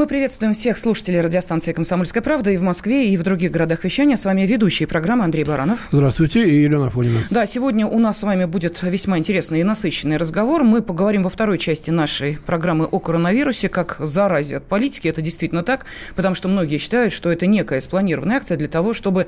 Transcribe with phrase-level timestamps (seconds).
[0.00, 4.16] Мы приветствуем всех слушателей радиостанции «Комсомольская правда» и в Москве, и в других городах вещания.
[4.16, 5.88] С вами ведущий программы Андрей Баранов.
[5.92, 7.18] Здравствуйте, и Елена Фонина.
[7.28, 10.64] Да, сегодня у нас с вами будет весьма интересный и насыщенный разговор.
[10.64, 15.06] Мы поговорим во второй части нашей программы о коронавирусе, как заразе от политики.
[15.06, 15.84] Это действительно так,
[16.16, 19.26] потому что многие считают, что это некая спланированная акция для того, чтобы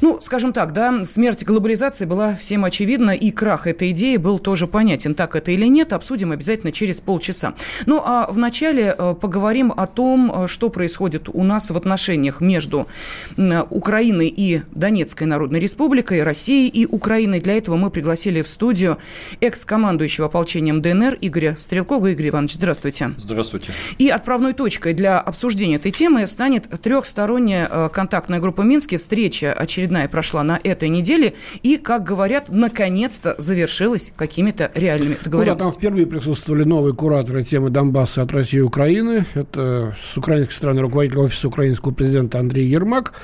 [0.00, 4.66] ну, скажем так, да, смерть глобализации была всем очевидна, и крах этой идеи был тоже
[4.66, 5.14] понятен.
[5.14, 7.54] Так это или нет, обсудим обязательно через полчаса.
[7.86, 12.86] Ну, а вначале э, поговорим о том, э, что происходит у нас в отношениях между
[13.70, 17.40] Украиной и Донецкой Народной Республикой, Россией и Украиной.
[17.40, 18.98] Для этого мы пригласили в студию
[19.40, 22.06] экс-командующего ополчением ДНР Игоря Стрелкова.
[22.12, 23.10] Игорь Иванович, здравствуйте.
[23.18, 23.72] Здравствуйте.
[23.98, 28.98] И отправной точкой для обсуждения этой темы станет трехсторонняя э, контактная группа Минске.
[28.98, 35.66] Встреча очередная прошла на этой неделе и, как говорят, наконец-то завершилась какими-то реальными договоренностями.
[35.66, 39.13] Ну, да, там впервые присутствовали новые кураторы темы Донбасса от России и Украины.
[39.34, 43.14] Это с украинской стороны руководитель офиса украинского президента Андрей Ермак,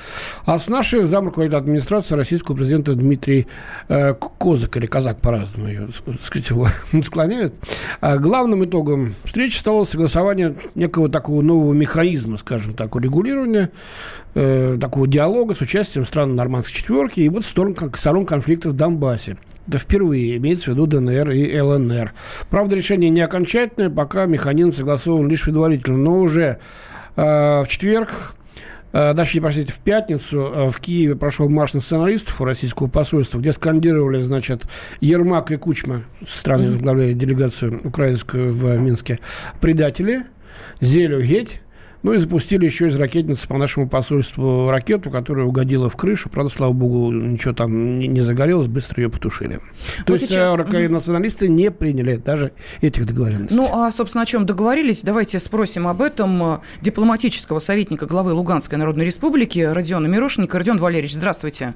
[0.45, 3.47] а с нашей зам руководителя администрации российского президента Дмитрий
[3.87, 5.89] э, Козак, или Казак по-разному ее,
[6.23, 6.67] сказать, его
[7.03, 7.53] склоняют.
[7.99, 13.71] А главным итогом встречи стало согласование некого такого нового механизма, скажем так, урегулирования
[14.35, 19.37] э, такого диалога с участием стран нормандской четверки и вот сторон, сторон конфликта в Донбассе.
[19.67, 22.13] Это впервые имеется в виду ДНР и ЛНР.
[22.49, 25.97] Правда, решение не окончательное, пока механизм согласован лишь предварительно.
[25.97, 26.59] Но уже
[27.15, 28.35] э, в четверг
[28.91, 33.51] э, Точнее, простите, в пятницу э, в Киеве прошел марш националистов у российского посольства, где
[33.53, 34.63] скандировали, значит,
[34.99, 39.19] Ермак и Кучма, страны возглавляют делегацию украинскую в Минске,
[39.59, 40.23] предатели,
[40.81, 41.61] Зелю Геть,
[42.03, 46.29] ну и запустили еще из ракетницы по нашему посольству ракету, которая угодила в крышу.
[46.29, 49.59] Правда, слава богу, ничего там не загорелось, быстро ее потушили.
[50.05, 50.51] То есть сейчас...
[50.73, 53.55] Э, националисты не приняли даже этих договоренностей.
[53.55, 55.03] Ну, а, собственно, о чем договорились?
[55.03, 60.57] Давайте спросим об этом э, дипломатического советника главы Луганской Народной Республики Родиона Мирошника.
[60.57, 61.75] Родион Валерьевич, здравствуйте.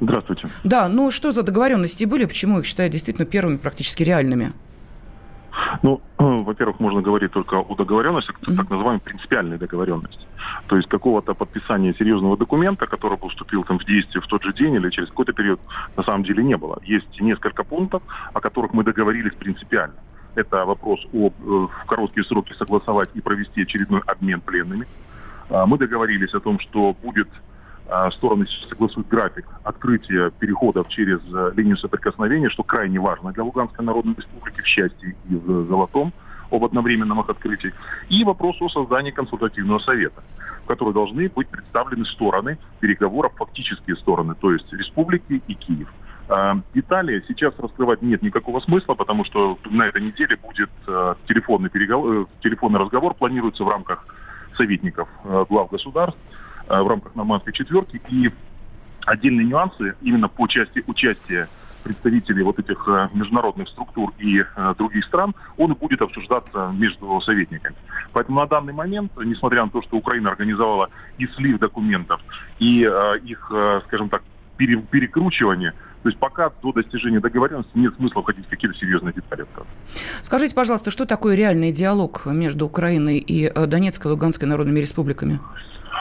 [0.00, 0.48] Здравствуйте.
[0.64, 4.52] Да, ну что за договоренности были, почему их считают действительно первыми практически реальными?
[5.82, 10.26] Ну, во-первых, можно говорить только о договоренности, так называемой принципиальной договоренности.
[10.66, 14.52] То есть какого-то подписания серьезного документа, который бы вступил там в действие в тот же
[14.52, 15.60] день или через какой-то период,
[15.96, 16.78] на самом деле не было.
[16.84, 19.96] Есть несколько пунктов, о которых мы договорились принципиально.
[20.34, 24.86] Это вопрос о э, в короткие сроки согласовать и провести очередной обмен пленными.
[25.50, 27.28] А, мы договорились о том, что будет
[27.90, 33.84] а, стороны согласуют график открытия переходов через э, линию соприкосновения, что крайне важно для Луганской
[33.84, 36.12] Народной Республики в счастье и в золотом
[36.52, 37.74] об одновременном их открытии.
[38.08, 40.22] И вопрос о создании консультативного совета,
[40.62, 45.88] в который должны быть представлены стороны переговоров, фактические стороны, то есть республики и Киев.
[46.74, 52.22] Детали сейчас раскрывать нет никакого смысла, потому что на этой неделе будет э, телефонный, переговор,
[52.22, 54.06] э, телефонный разговор, планируется в рамках
[54.54, 58.00] советников глав государств Э, в рамках нормандской четверки.
[58.08, 58.30] И
[59.04, 61.48] отдельные нюансы именно по части участия
[61.82, 67.74] представителей вот этих э, международных структур и э, других стран, он будет обсуждаться между советниками.
[68.12, 72.20] Поэтому на данный момент, несмотря на то, что Украина организовала и слив документов,
[72.58, 74.22] и э, их, э, скажем так,
[74.56, 75.72] пере, перекручивание,
[76.02, 79.46] то есть пока до достижения договоренности нет смысла входить в какие-то серьезные детали.
[80.22, 85.40] Скажите, пожалуйста, что такое реальный диалог между Украиной и э, Донецкой и Луганской народными республиками?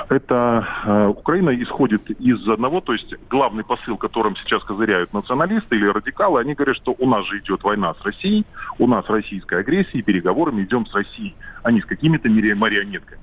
[0.09, 5.87] Это э, Украина исходит из одного, то есть главный посыл, которым сейчас козыряют националисты или
[5.87, 8.45] радикалы, они говорят, что у нас же идет война с Россией,
[8.77, 13.21] у нас российская агрессия, и переговоры мы идем с Россией, а не с какими-то марионетками.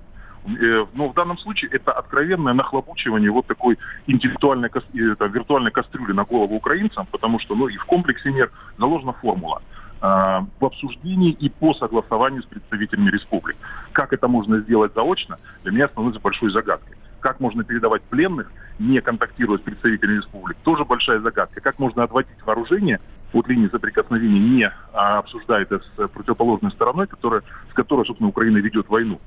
[0.60, 6.24] Э, но в данном случае это откровенное нахлобучивание вот такой интеллектуальной, это, виртуальной кастрюли на
[6.24, 9.62] голову украинцам, потому что ну, и в комплексе мер заложена формула–
[10.00, 13.56] в обсуждении и по согласованию с представителями республик.
[13.92, 16.96] Как это можно сделать заочно, для меня становится большой загадкой.
[17.20, 21.60] Как можно передавать пленных, не контактируя с представителями республик, тоже большая загадка.
[21.60, 23.00] Как можно отводить вооружение
[23.32, 28.58] от линии соприкосновения, не а, обсуждая это с противоположной стороной, которая, с которой, собственно, Украина
[28.58, 29.20] ведет войну.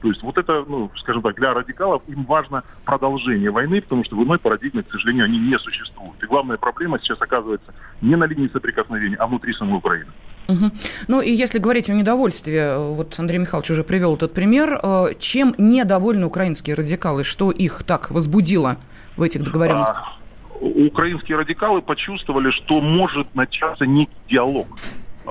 [0.00, 4.16] То есть вот это, ну, скажем так, для радикалов им важно продолжение войны, потому что
[4.16, 6.22] в иной парадигме, к сожалению, они не существуют.
[6.22, 10.10] И главная проблема сейчас оказывается не на линии соприкосновения, а внутри самой Украины.
[10.48, 10.70] Угу.
[11.08, 15.54] Ну и если говорить о недовольстве, вот Андрей Михайлович уже привел этот пример, э, чем
[15.58, 18.78] недовольны украинские радикалы, что их так возбудило
[19.16, 20.02] в этих договоренностях?
[20.02, 24.66] А, украинские радикалы почувствовали, что может начаться некий диалог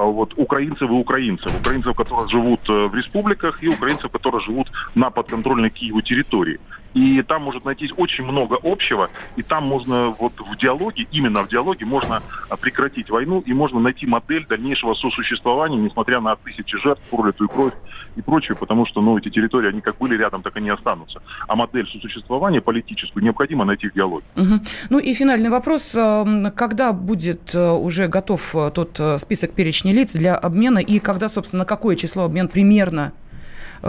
[0.06, 1.52] вот, украинцев и украинцев.
[1.60, 6.60] Украинцев, которые живут э, в республиках, и украинцев, которые живут на подконтрольной Киеву территории.
[6.94, 11.48] И там может найтись очень много общего, и там можно вот в диалоге, именно в
[11.48, 17.02] диалоге, можно а, прекратить войну, и можно найти модель дальнейшего сосуществования, несмотря на тысячи жертв,
[17.10, 17.74] пролитую кровь
[18.16, 21.22] и прочее, потому что ну, эти территории, они как были рядом, так они останутся.
[21.48, 24.26] А модель сосуществования политическую необходимо найти в диалоге.
[24.36, 24.62] Угу.
[24.90, 25.96] Ну и финальный вопрос.
[25.96, 31.00] Эм, когда будет э, уже готов э, тот э, список перечней лиц для обмена, и
[31.00, 33.14] когда, собственно, на какое число обмен примерно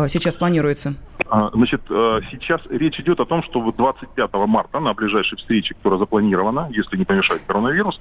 [0.09, 0.95] сейчас планируется?
[1.29, 6.69] А, значит, сейчас речь идет о том, что 25 марта на ближайшей встрече, которая запланирована,
[6.71, 8.01] если не помешает коронавирус,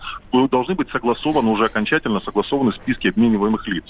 [0.49, 3.83] должны быть согласованы, уже окончательно согласованы списки обмениваемых лиц.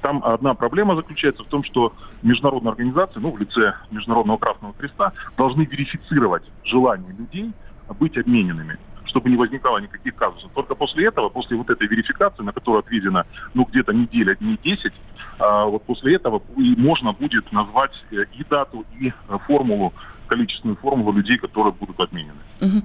[0.00, 1.92] Там одна проблема заключается в том, что
[2.22, 7.52] международные организации, ну, в лице Международного Красного Креста, должны верифицировать желание людей
[7.98, 10.50] быть обмененными чтобы не возникало никаких казусов.
[10.54, 13.24] Только после этого, после вот этой верификации, на которую отведено
[13.54, 14.92] ну, где-то неделя, дней 10,
[15.38, 19.92] а, вот после этого и можно будет назвать э, и дату, и э, формулу,
[20.26, 22.40] количественную формулу людей, которые будут обменены.
[22.60, 22.82] Угу.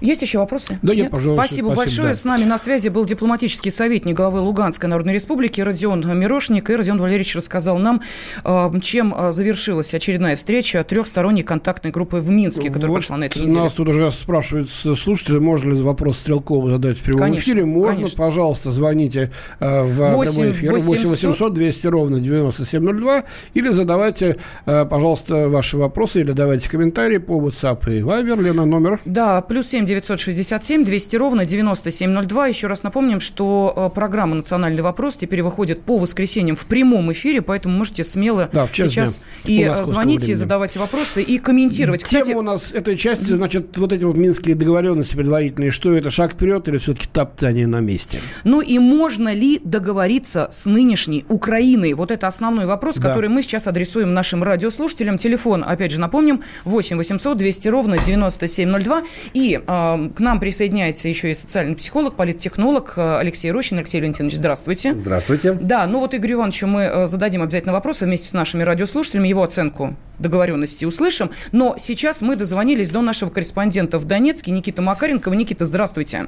[0.00, 0.78] Есть еще вопросы?
[0.82, 1.10] Да, нет, нет?
[1.10, 1.34] пожалуйста.
[1.34, 2.08] Спасибо, спасибо большое.
[2.08, 2.14] Да.
[2.14, 6.70] С нами на связи был дипломатический советник главы Луганской Народной Республики Родион Мирошник.
[6.70, 8.02] И Родион Валерьевич рассказал нам,
[8.44, 13.24] э, чем э, завершилась очередная встреча трехсторонней контактной группы в Минске, которая вот прошла на
[13.24, 13.60] этой неделе.
[13.60, 17.64] Нас тут уже спрашивают слушатели, можно ли вопрос Стрелкова задать в прямом конечно, эфире.
[17.64, 18.24] Можно, конечно.
[18.24, 23.24] пожалуйста, звоните э, в 8, прямой эфир 8 800 200 ровно 9702
[23.54, 28.40] или задавайте, пожалуйста, ваши вопросы или давайте комментарии по WhatsApp и Viber.
[28.40, 29.00] Лена, номер?
[29.04, 32.46] Да, плюс 7 967 200 ровно 9702.
[32.48, 37.40] Еще раз напомним, что э, программа «Национальный вопрос» теперь выходит по воскресеньям в прямом эфире,
[37.40, 40.32] поэтому можете смело да, сейчас и звонить, времени.
[40.32, 42.04] и задавать вопросы, и комментировать.
[42.04, 42.36] Тема Кстати...
[42.36, 46.68] у нас этой части, значит, вот эти вот минские договоренности предварительные, что это, шаг вперед
[46.68, 48.20] или все-таки топтание на месте?
[48.44, 51.94] Ну и можно ли договориться с нынешней Украиной?
[51.94, 53.08] Вот это основной вопрос, да.
[53.08, 55.16] который мы сейчас адресуем нашим радиослушателям.
[55.16, 59.02] Телефон, опять же, напомним, 8 800 200 ровно 9702.
[59.32, 59.77] И э,
[60.14, 63.78] к нам присоединяется еще и социальный психолог, политтехнолог э, Алексей Рощин.
[63.78, 64.94] Алексей Валентинович, здравствуйте.
[64.94, 65.52] Здравствуйте.
[65.54, 69.42] Да, ну вот Игорю Ивановичу мы э, зададим обязательно вопросы вместе с нашими радиослушателями, его
[69.42, 71.30] оценку договоренности услышим.
[71.52, 75.34] Но сейчас мы дозвонились до нашего корреспондента в Донецке, Никита Макаренкова.
[75.34, 76.26] Никита, здравствуйте.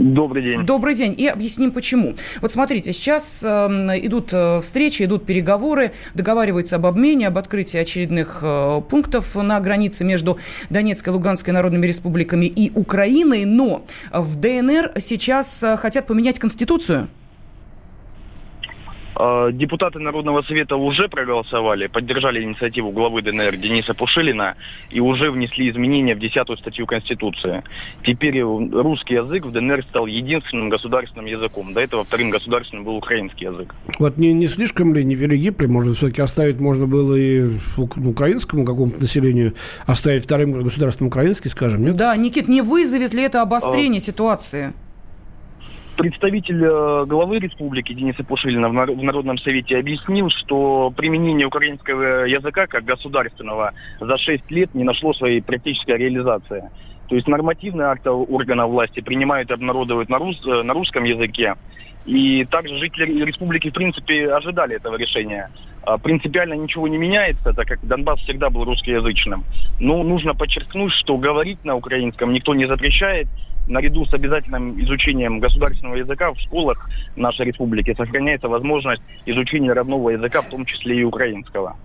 [0.00, 0.64] Добрый день.
[0.64, 1.14] Добрый день.
[1.16, 2.14] И объясним почему.
[2.40, 4.32] Вот смотрите, сейчас эм, э, идут
[4.62, 10.38] встречи, идут переговоры, договариваются об обмене, об открытии очередных э, пунктов на границе между
[10.70, 17.08] Донецкой и Луганской народными республиками и Украиной, но в ДНР сейчас э, хотят поменять конституцию.
[19.22, 24.54] А, депутаты Народного совета уже проголосовали, поддержали инициативу главы ДНР Дениса Пушилина
[24.90, 27.62] и уже внесли изменения в 10 статью Конституции.
[28.02, 31.74] Теперь русский язык в ДНР стал единственным государственным языком.
[31.74, 33.74] До этого вторым государственным был украинский язык.
[33.98, 35.16] Вот не, не слишком ли, не
[35.66, 39.52] может, все-таки оставить можно было и украинскому какому-то населению,
[39.86, 41.96] оставить вторым государством украинский, скажем, нет?
[41.96, 44.00] Да, Никит, не вызовет ли это обострение а...
[44.00, 44.72] ситуации?
[46.00, 52.86] Представитель э, главы республики Дениса Пушилина в Народном совете объяснил, что применение украинского языка как
[52.86, 56.70] государственного за 6 лет не нашло своей практической реализации.
[57.10, 61.56] То есть нормативные акты органов власти принимают и обнародуют на, рус, э, на русском языке.
[62.06, 65.50] И также жители республики, в принципе, ожидали этого решения.
[65.82, 69.44] А, принципиально ничего не меняется, так как Донбасс всегда был русскоязычным.
[69.78, 73.28] Но нужно подчеркнуть, что говорить на украинском никто не запрещает,
[73.68, 80.42] наряду с обязательным изучением государственного языка в школах нашей республики сохраняется возможность изучения родного языка,
[80.42, 81.76] в том числе и украинского.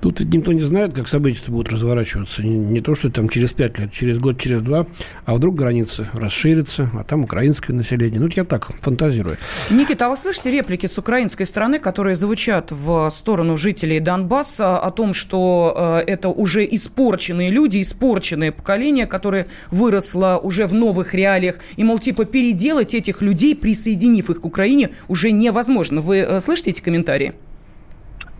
[0.00, 2.42] Тут никто не знает, как события будут разворачиваться.
[2.42, 4.86] Не, не то, что там через пять лет, через год, через два,
[5.24, 8.20] а вдруг границы расширятся, а там украинское население.
[8.20, 9.36] Ну, я так фантазирую.
[9.70, 14.90] Никита, а вы слышите реплики с украинской стороны, которые звучат в сторону жителей Донбасса о
[14.90, 21.56] том, что э, это уже испорченные люди, испорченное поколение, которое выросло уже в новых реалиях,
[21.76, 26.00] и, мол, типа, переделать этих людей, присоединив их к Украине, уже невозможно.
[26.00, 27.34] Вы э, слышите эти комментарии?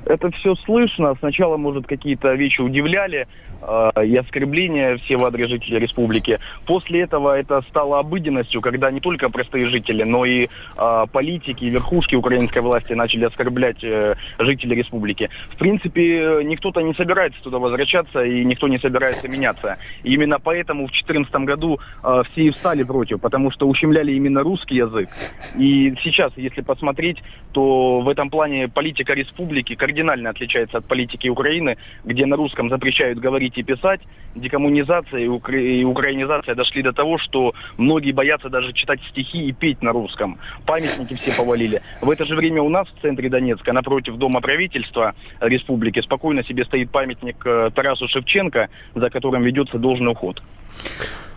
[0.09, 1.15] Это все слышно.
[1.19, 3.29] Сначала, может, какие-то вещи удивляли,
[3.61, 6.39] э, и оскорбления все в адрес жителей республики.
[6.67, 11.71] После этого это стало обыденностью, когда не только простые жители, но и э, политики, и
[11.71, 15.29] верхушки украинской власти начали оскорблять э, жителей республики.
[15.51, 19.77] В принципе, никто-то не собирается туда возвращаться, и никто не собирается меняться.
[20.03, 24.43] И именно поэтому в 2014 году э, все и встали против, потому что ущемляли именно
[24.43, 25.11] русский язык.
[25.59, 27.23] И сейчас, если посмотреть,
[27.53, 32.71] то в этом плане политика республики, координация кардинально отличается от политики Украины, где на русском
[32.71, 34.01] запрещают говорить и писать.
[34.37, 35.57] Декоммунизация и, укра...
[35.57, 40.39] и украинизация дошли до того, что многие боятся даже читать стихи и петь на русском.
[40.67, 41.83] Памятники все повалили.
[42.01, 46.65] В это же время у нас в центре Донецка, напротив Дома правительства республики, спокойно себе
[46.65, 50.43] стоит памятник э, Тарасу Шевченко, за которым ведется должный уход.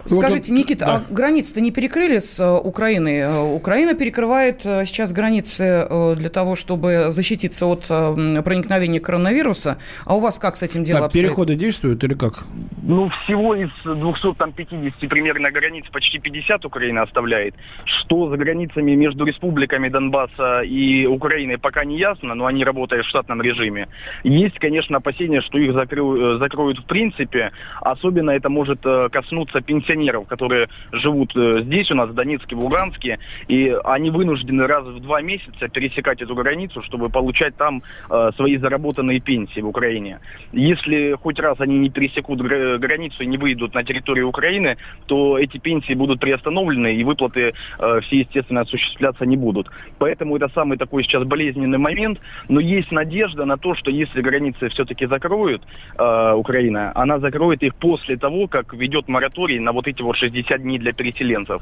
[0.06, 0.96] Скажите, Никита, да.
[0.96, 3.20] а границы-то не перекрыли с э, Украиной?
[3.20, 9.78] Э, Украина перекрывает э, сейчас границы для того, чтобы защититься от проникновения коронавируса.
[10.06, 12.46] А у вас как с этим делом да, переходы действуют или как?
[12.82, 17.56] Ну, всего из 250 примерно границ почти 50 Украина оставляет.
[17.86, 23.10] Что за границами между республиками Донбасса и Украиной пока не ясно, но они работают в
[23.10, 23.88] штатном режиме.
[24.24, 27.52] Есть, конечно, опасения, что их закрою, закроют в принципе.
[27.82, 28.82] Особенно это может
[29.12, 34.10] коснуться пенсионеров пенсионеров, которые живут э, здесь у нас, в Донецке, в Луганске, и они
[34.10, 39.62] вынуждены раз в два месяца пересекать эту границу, чтобы получать там э, свои заработанные пенсии
[39.62, 40.20] в Украине.
[40.54, 45.58] Если хоть раз они не пересекут границу и не выйдут на территорию Украины, то эти
[45.58, 49.68] пенсии будут приостановлены, и выплаты э, все, естественно, осуществляться не будут.
[49.98, 54.70] Поэтому это самый такой сейчас болезненный момент, но есть надежда на то, что если границы
[54.70, 55.62] все-таки закроют
[55.98, 60.16] э, Украина, она закроет их после того, как ведет мораторий на вот вот эти вот
[60.16, 61.62] 60 дней для переселенцев.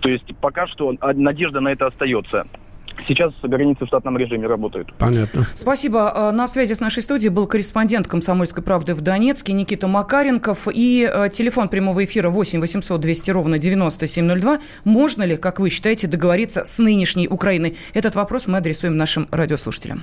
[0.00, 2.46] То есть пока что надежда на это остается.
[3.06, 4.92] Сейчас границы в штатном режиме работают.
[4.94, 5.46] Понятно.
[5.54, 6.12] Спасибо.
[6.14, 10.66] Э, на связи с нашей студией был корреспондент «Комсомольской правды» в Донецке Никита Макаренков.
[10.72, 14.58] И э, телефон прямого эфира 8 800 200 ровно 9702.
[14.84, 17.76] Можно ли, как вы считаете, договориться с нынешней Украиной?
[17.94, 20.02] Этот вопрос мы адресуем нашим радиослушателям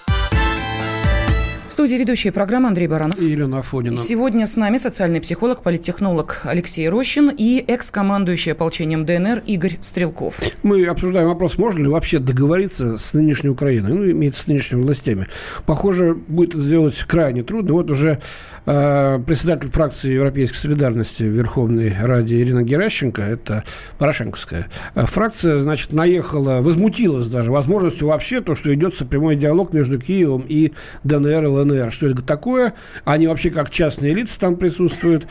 [1.71, 3.19] студии ведущая программа Андрей Баранов.
[3.19, 3.97] И Елена Афонина.
[3.97, 10.39] Сегодня с нами социальный психолог, политтехнолог Алексей Рощин и экс-командующий ополчением ДНР Игорь Стрелков.
[10.63, 15.27] Мы обсуждаем вопрос, можно ли вообще договориться с нынешней Украиной, ну, имеется с нынешними властями.
[15.65, 17.73] Похоже, будет это сделать крайне трудно.
[17.73, 18.19] Вот уже
[18.65, 23.63] э, председатель фракции Европейской солидарности в Верховной Раде Ирина Геращенко, это
[23.97, 29.99] Порошенковская э, фракция, значит, наехала, возмутилась даже возможностью вообще то, что идется прямой диалог между
[29.99, 30.73] Киевом и
[31.03, 32.73] ДНР и ЛНР что это такое.
[33.05, 35.27] Они вообще как частные лица там присутствуют.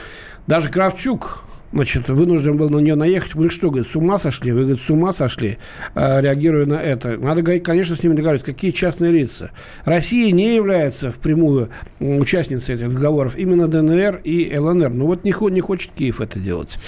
[0.47, 3.35] Даже Кравчук, значит, вынужден был на нее наехать.
[3.35, 4.53] Вы что, говорит, с ума сошли?
[4.53, 5.59] Вы, говорит, с ума сошли,
[5.95, 7.17] э, реагируя на это.
[7.19, 8.53] Надо, говорить, конечно, с ними договариваться.
[8.53, 9.51] Какие частные лица?
[9.85, 11.69] Россия не является впрямую
[12.01, 13.37] участницей этих договоров.
[13.37, 14.91] Именно ДНР и ЛНР.
[14.91, 16.79] Ну вот не, не хочет Киев это делать.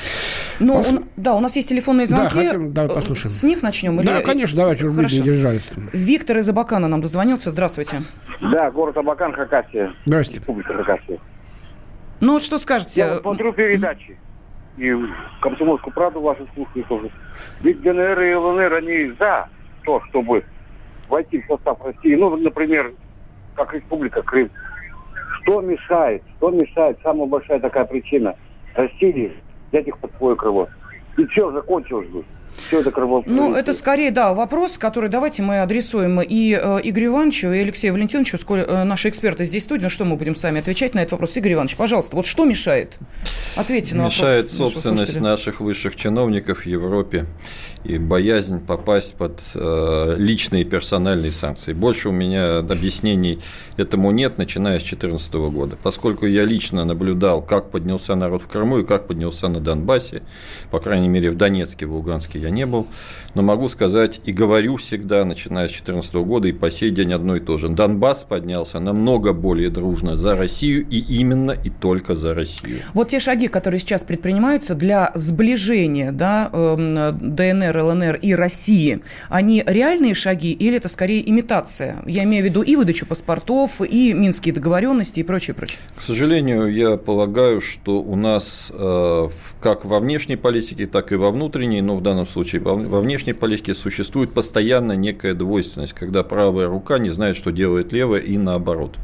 [0.58, 0.90] Ну, Пос...
[0.90, 2.34] он, да, у нас есть телефонные звонки.
[2.34, 3.30] Да, хотим, давай послушаем.
[3.30, 3.96] С них начнем?
[3.96, 4.24] Да, или...
[4.24, 5.70] конечно, давайте, чтобы не держались.
[5.92, 7.50] Виктор из Абакана нам дозвонился.
[7.50, 8.02] Здравствуйте.
[8.40, 9.94] Да, город Абакан, Хакасия.
[10.06, 10.40] Здравствуйте.
[10.40, 11.18] Республика Хакасия.
[12.20, 13.00] Ну вот что скажете?
[13.00, 14.16] Я смотрю передачи.
[14.78, 14.94] И
[15.40, 17.10] комсомольскую правду вашу слушаю тоже.
[17.60, 19.48] Ведь ДНР и ЛНР, они за
[19.84, 20.44] то, чтобы
[21.08, 22.14] войти в состав России.
[22.14, 22.92] Ну, например,
[23.54, 24.50] как Республика Крым.
[25.42, 26.22] Что мешает?
[26.36, 26.98] Что мешает?
[27.02, 28.34] Самая большая такая причина
[28.74, 29.32] России
[29.70, 30.68] взять их под свое крыло.
[31.16, 32.24] И все, закончилось бы
[32.66, 32.90] все это
[33.26, 37.94] Ну, это скорее, да, вопрос, который давайте мы адресуем и э, Игорю Ивановичу, и Алексею
[37.94, 41.00] Валентиновичу, сколь, э, наши эксперты здесь в студии, ну что мы будем сами отвечать на
[41.00, 41.36] этот вопрос?
[41.36, 42.98] Игорь Иванович, пожалуйста, вот что мешает?
[43.56, 44.52] Ответьте на мешает вопрос.
[44.52, 47.26] Мешает собственность наших высших чиновников в Европе
[47.84, 51.72] и боязнь попасть под э, личные персональные санкции.
[51.72, 53.40] Больше у меня объяснений
[53.76, 55.76] этому нет, начиная с 2014 года.
[55.82, 60.22] Поскольку я лично наблюдал, как поднялся народ в Крыму и как поднялся на Донбассе,
[60.70, 62.86] по крайней мере в Донецке, в Луганске я не был,
[63.34, 67.36] но могу сказать и говорю всегда, начиная с 2014 года и по сей день одно
[67.36, 67.68] и то же.
[67.68, 72.78] Донбасс поднялся намного более дружно за Россию и именно и только за Россию.
[72.94, 77.34] Вот те шаги, которые сейчас предпринимаются для сближения да, эм,
[77.72, 82.02] ДНР, ЛНР и России, они реальные шаги или это скорее имитация?
[82.06, 85.78] Я имею в виду и выдачу паспортов, и минские договоренности и прочее, прочее.
[85.96, 89.28] К сожалению, я полагаю, что у нас э,
[89.60, 93.74] как во внешней политике, так и во внутренней, но в данном случае во внешней политике
[93.74, 98.96] существует постоянно некая двойственность, когда правая рука не знает, что делает левая, и наоборот.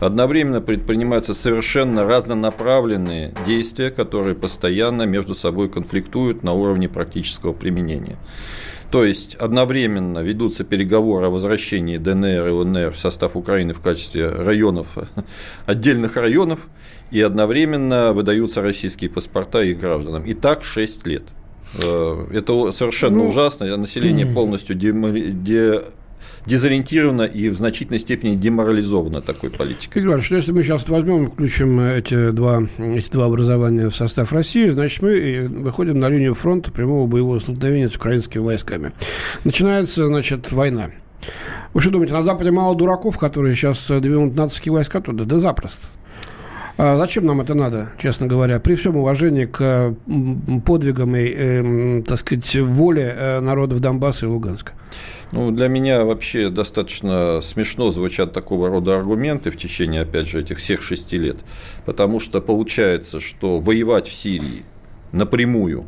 [0.00, 8.07] Одновременно предпринимаются совершенно разнонаправленные действия, которые постоянно между собой конфликтуют на уровне практического применения.
[8.90, 14.30] То есть одновременно ведутся переговоры о возвращении ДНР и ЛНР в состав Украины в качестве
[14.30, 14.96] районов,
[15.66, 16.60] отдельных районов,
[17.10, 20.24] и одновременно выдаются российские паспорта их гражданам.
[20.24, 21.24] И так 6 лет.
[21.82, 23.76] Э, это совершенно ну, ужасно.
[23.76, 25.82] Население полностью де,
[26.48, 29.98] дезориентировано и в значительной степени деморализовано такой политикой.
[29.98, 34.68] Игорь что если мы сейчас возьмем, включим эти два, эти два образования в состав России,
[34.68, 38.92] значит, мы выходим на линию фронта прямого боевого столкновения с украинскими войсками.
[39.44, 40.90] Начинается, значит, война.
[41.74, 45.24] Вы что думаете, на Западе мало дураков, которые сейчас двинут нацистские войска туда?
[45.24, 45.86] Да запросто.
[46.80, 48.60] А зачем нам это надо, честно говоря?
[48.60, 49.96] При всем уважении к
[50.64, 54.74] подвигам и, э, так сказать, воле э, народов Донбасса и Луганска.
[55.32, 60.58] Ну, для меня вообще достаточно смешно звучат такого рода аргументы в течение, опять же, этих
[60.58, 61.38] всех шести лет.
[61.84, 64.62] Потому что получается, что воевать в Сирии
[65.10, 65.86] напрямую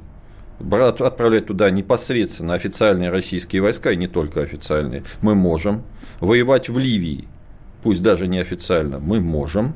[0.58, 5.84] отправлять туда непосредственно официальные российские войска, и не только официальные, мы можем.
[6.18, 7.28] Воевать в Ливии,
[7.84, 9.74] пусть даже неофициально, мы можем.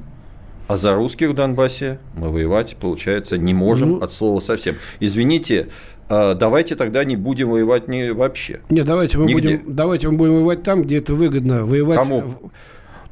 [0.67, 4.77] А за русских в Донбассе мы воевать, получается, не можем ну, от слова совсем.
[4.99, 5.69] Извините,
[6.09, 8.61] а давайте тогда не будем воевать не вообще.
[8.71, 11.67] Нет, давайте мы, будем, давайте мы будем воевать там, где это выгодно.
[11.67, 12.53] Воевать Кому?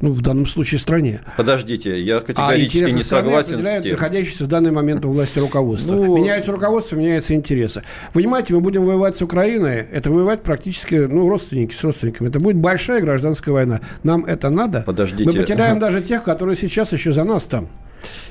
[0.03, 1.21] Ну, в данном случае стране.
[1.37, 3.93] Подождите, я а категорически а не согласен с тем.
[3.93, 5.93] находящийся в данный момент у власти руководства.
[5.93, 7.83] Ну, меняется руководство, меняются интересы.
[8.11, 12.27] Понимаете, мы будем воевать с Украиной, это воевать практически, ну, родственники с родственниками.
[12.27, 13.79] Это будет большая гражданская война.
[14.03, 14.83] Нам это надо?
[14.85, 15.23] Подождите.
[15.23, 17.69] Мы потеряем даже тех, которые сейчас еще за нас там.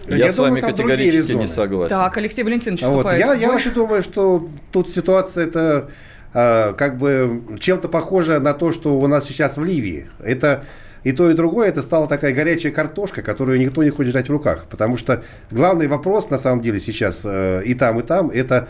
[0.07, 1.97] Я, я с думаю, вами категорически не согласен.
[1.97, 3.07] Так, Алексей Валентинович вот.
[3.07, 5.89] Я, я вообще думаю, что тут ситуация это
[6.35, 10.11] э, как бы чем-то похожа на то, что у нас сейчас в Ливии.
[10.23, 10.65] Это
[11.05, 14.33] и то, и другое, это стала такая горячая картошка, которую никто не хочет держать в
[14.33, 14.67] руках.
[14.71, 18.69] Потому что главный вопрос, на самом деле, сейчас э, и там, и там, это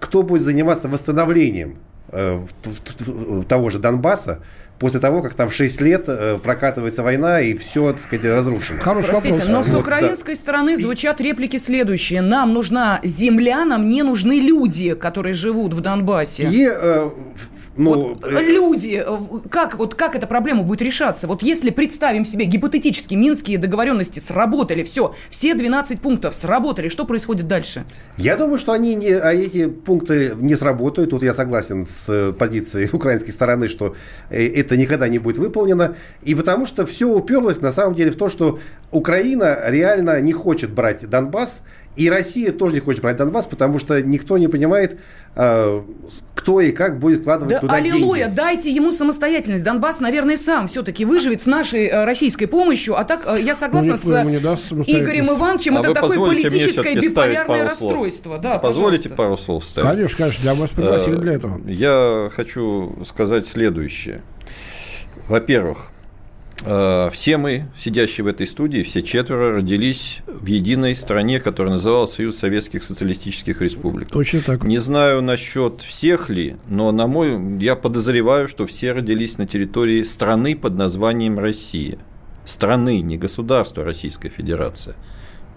[0.00, 2.40] кто будет заниматься восстановлением э,
[3.48, 4.40] того же Донбасса,
[4.78, 8.80] после того, как там 6 лет э, прокатывается война и все, так сказать, разрушено.
[8.80, 9.48] Хороший Простите, вопрос.
[9.48, 10.40] но с украинской да.
[10.40, 12.22] стороны звучат реплики следующие.
[12.22, 16.48] Нам нужна земля, нам не нужны люди, которые живут в Донбассе.
[16.50, 17.10] И э,
[17.76, 21.26] ну, вот, э, люди, э, как, вот, как эта проблема будет решаться?
[21.26, 27.48] Вот если представим себе гипотетически минские договоренности сработали, все, все 12 пунктов сработали, что происходит
[27.48, 27.84] дальше?
[28.16, 31.10] Я думаю, что они не, а эти пункты не сработают.
[31.10, 33.96] Тут я согласен с э, позицией украинской стороны, что
[34.30, 35.96] это никогда не будет выполнено.
[36.22, 38.58] И потому что все уперлось на самом деле в то, что
[38.92, 41.62] Украина реально не хочет брать Донбасс,
[41.96, 44.98] и Россия тоже не хочет брать Донбасс, потому что никто не понимает,
[45.36, 45.82] э,
[46.34, 48.36] кто и как будет вкладывать да туда аллилуйя, деньги.
[48.36, 49.62] дайте ему самостоятельность.
[49.62, 52.98] Донбасс, наверное, сам все-таки выживет с нашей э, российской помощью.
[52.98, 55.76] А так э, я согласна ну, с Игорем Ивановичем.
[55.76, 58.38] А это такое политическое биполярное расстройство.
[58.38, 59.16] Да, позволите пожалуйста.
[59.16, 59.88] пару слов вставить?
[59.88, 61.60] Конечно, конечно, для вас пригласили для этого.
[61.66, 64.22] Я хочу сказать следующее.
[65.28, 65.90] Во-первых,
[66.64, 72.36] все мы, сидящие в этой студии, все четверо родились в единой стране, которая называлась Союз
[72.36, 74.10] Советских Социалистических Республик.
[74.10, 74.64] Точно так.
[74.64, 80.02] Не знаю насчет всех ли, но на мой, я подозреваю, что все родились на территории
[80.04, 81.98] страны под названием Россия.
[82.46, 84.94] Страны, не государства Российской Федерации.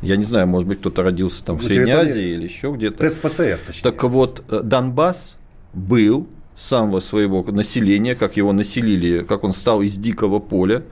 [0.02, 3.10] Я не знаю, может быть, кто-то родился там в Средней Азии или еще где-то.
[3.10, 3.84] СФСР, точнее.
[3.84, 5.36] Так вот, э, Донбасс
[5.74, 10.84] был самого своего населения, как его населили, как он стал из дикого поля,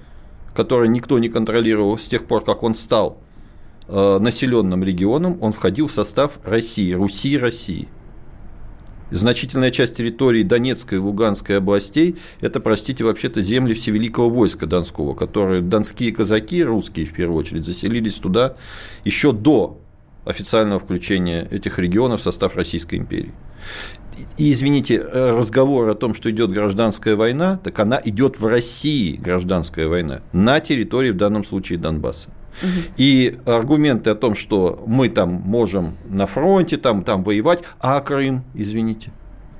[0.55, 3.17] которое никто не контролировал с тех пор, как он стал
[3.87, 7.87] э, населенным регионом, он входил в состав России, Руси России.
[9.11, 15.61] Значительная часть территории Донецкой и Луганской областей– это, простите, вообще-то земли Всевеликого войска Донского, которые
[15.61, 18.55] донские казаки, русские в первую очередь, заселились туда
[19.03, 19.79] еще до
[20.25, 23.31] официального включения этих регионов в состав Российской империи.
[24.37, 29.15] И, извините, э, разговор о том, что идет гражданская война, так она идет в России,
[29.15, 32.29] гражданская война, на территории, в данном случае, Донбасса.
[32.95, 38.43] И аргументы о том, что мы там можем на фронте там, там воевать, а Крым,
[38.53, 39.11] извините.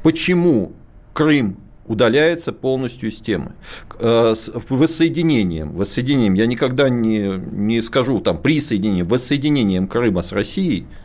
[0.02, 0.72] Почему
[1.14, 3.52] Крым удаляется полностью из темы.
[4.00, 10.86] Э, с воссоединением, воссоединением, я никогда не, не скажу там присоединением, воссоединением Крыма с Россией–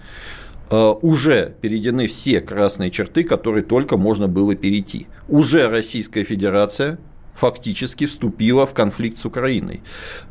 [0.71, 5.09] уже перейдены все красные черты, которые только можно было перейти.
[5.29, 6.99] Уже Российская Федерация
[7.35, 9.81] фактически вступила в конфликт с Украиной.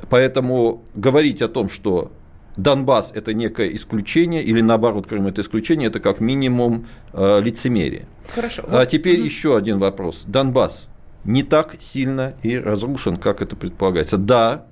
[0.10, 2.12] Поэтому говорить о том, что
[2.56, 8.06] Донбасс– это некое исключение, или наоборот, Крым– это исключение, это как минимум э, лицемерие.
[8.28, 8.64] Хорошо.
[8.68, 10.24] А теперь еще один вопрос.
[10.28, 10.88] Донбасс
[11.24, 14.18] не так сильно и разрушен, как это предполагается.
[14.18, 14.66] Да,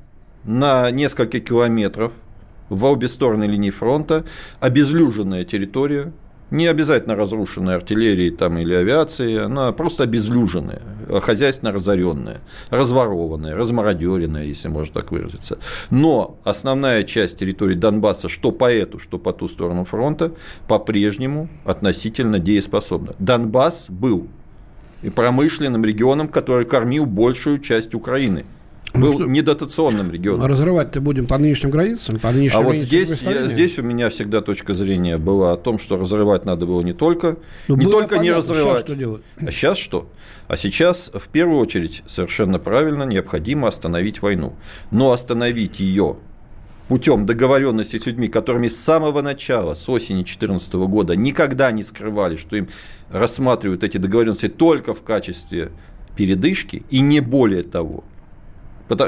[0.43, 2.11] на несколько километров
[2.69, 4.25] в обе стороны линии фронта
[4.59, 6.11] обезлюженная территория,
[6.49, 10.81] не обязательно разрушенная артиллерией там, или авиацией, она просто обезлюженная,
[11.21, 12.37] хозяйственно разоренная,
[12.69, 15.59] разворованная, размародеренная, если можно так выразиться.
[15.89, 20.31] Но основная часть территории Донбасса, что по эту, что по ту сторону фронта,
[20.67, 23.13] по-прежнему относительно дееспособна.
[23.19, 24.27] Донбасс был
[25.01, 28.45] и промышленным регионом, который кормил большую часть Украины–
[28.93, 30.45] был ну, недотационным регионом.
[30.45, 34.41] Разрывать-то будем по нынешним границам, по нынешним А вот здесь, я, здесь у меня всегда
[34.41, 38.23] точка зрения была о том, что разрывать надо было не только, Но не только понятно,
[38.23, 38.77] не разрывать.
[38.77, 39.23] Сейчас что делать?
[39.37, 40.09] А сейчас что?
[40.47, 44.53] А сейчас, в первую очередь, совершенно правильно, необходимо остановить войну.
[44.91, 46.17] Но остановить ее
[46.87, 52.37] путем договоренности с людьми, которыми с самого начала, с осени 2014 года, никогда не скрывали,
[52.37, 52.69] что им
[53.11, 55.71] рассматривают эти договоренности только в качестве
[56.15, 58.03] передышки и не более того–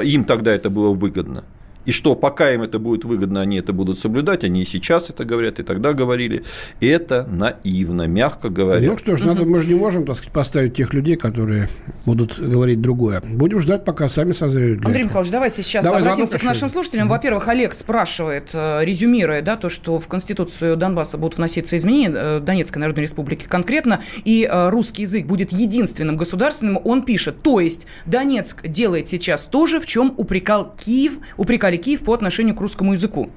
[0.02, 1.44] им тогда это было выгодно.
[1.86, 5.24] И что, пока им это будет выгодно, они это будут соблюдать, они и сейчас это
[5.24, 6.42] говорят, и тогда говорили.
[6.80, 8.90] И это наивно, мягко говоря.
[8.90, 11.68] Ну что ж, надо, мы же не можем, так сказать, поставить тех людей, которые
[12.04, 13.22] будут говорить другое.
[13.24, 14.84] Будем ждать, пока сами созреют.
[14.84, 15.08] Андрей этого.
[15.08, 17.08] Михайлович, давайте сейчас Давай, обратимся к нашим слушателям.
[17.08, 22.40] Во-первых, Олег спрашивает, э, резюмируя, да, то, что в Конституцию Донбасса будут вноситься изменения, э,
[22.40, 27.86] Донецкой Народной Республики конкретно, и э, русский язык будет единственным государственным, он пишет, то есть
[28.04, 32.60] Донецк делает сейчас то же, в чем упрекал Киев, упрекал упрекали Киев по отношению к
[32.60, 33.30] русскому языку?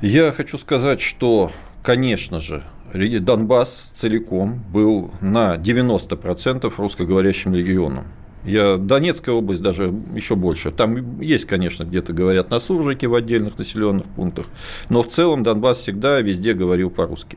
[0.00, 1.50] Я хочу сказать, что,
[1.82, 8.04] конечно же, Донбасс целиком был на 90% русскоговорящим регионом.
[8.44, 10.70] Я, Донецкая область даже еще больше.
[10.70, 14.46] Там есть, конечно, где-то говорят на суржике в отдельных населенных пунктах,
[14.88, 17.36] но в целом Донбасс всегда везде говорил по-русски.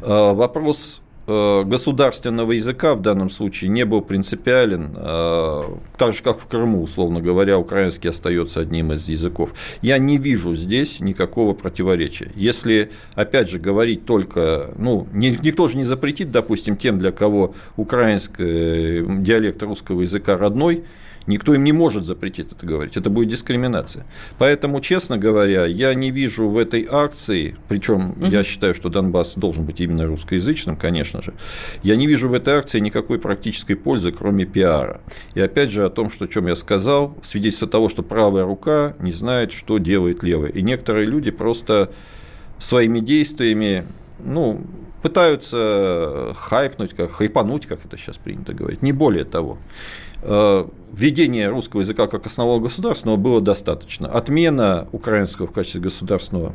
[0.00, 5.62] А, вопрос государственного языка в данном случае не был принципиален, э,
[5.96, 9.54] так же как в Крыму, условно говоря, украинский остается одним из языков.
[9.82, 12.30] Я не вижу здесь никакого противоречия.
[12.34, 19.22] Если, опять же, говорить только, ну, никто же не запретит, допустим, тем, для кого украинский
[19.22, 20.84] диалект русского языка родной,
[21.26, 22.96] Никто им не может запретить это говорить.
[22.96, 24.06] Это будет дискриминация.
[24.38, 28.26] Поэтому, честно говоря, я не вижу в этой акции, причем угу.
[28.26, 31.34] я считаю, что Донбасс должен быть именно русскоязычным, конечно же,
[31.82, 35.00] я не вижу в этой акции никакой практической пользы, кроме пиара.
[35.34, 38.94] И опять же о том, что, о чем я сказал, свидетельство того, что правая рука
[39.00, 40.50] не знает, что делает левая.
[40.50, 41.92] И некоторые люди просто
[42.58, 43.84] своими действиями
[44.24, 44.60] ну,
[45.02, 49.58] пытаются хайпнуть, как, хайпануть, как это сейчас принято говорить, не более того.
[50.22, 54.08] Э, введение русского языка как основного государственного было достаточно.
[54.08, 56.52] Отмена украинского в качестве государственного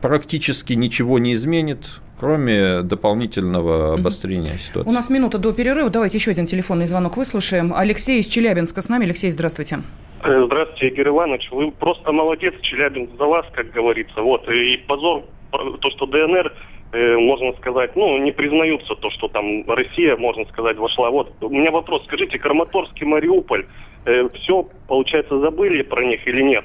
[0.00, 4.88] практически ничего не изменит, кроме дополнительного обострения ситуации.
[4.88, 5.90] У нас минута до перерыва.
[5.90, 7.72] Давайте еще один телефонный звонок выслушаем.
[7.74, 9.04] Алексей из Челябинска с нами.
[9.04, 9.80] Алексей, здравствуйте.
[10.22, 11.48] Э, здравствуйте, Игорь Иванович.
[11.50, 14.20] Вы просто молодец, Челябинск за вас, как говорится.
[14.22, 14.48] Вот.
[14.48, 16.52] И позор, то, что ДНР
[16.92, 21.10] Э, можно сказать, ну, не признаются то, что там Россия, можно сказать, вошла.
[21.10, 23.66] Вот, у меня вопрос, скажите, Краматорский, Мариуполь,
[24.06, 26.64] э, все, получается, забыли про них или нет?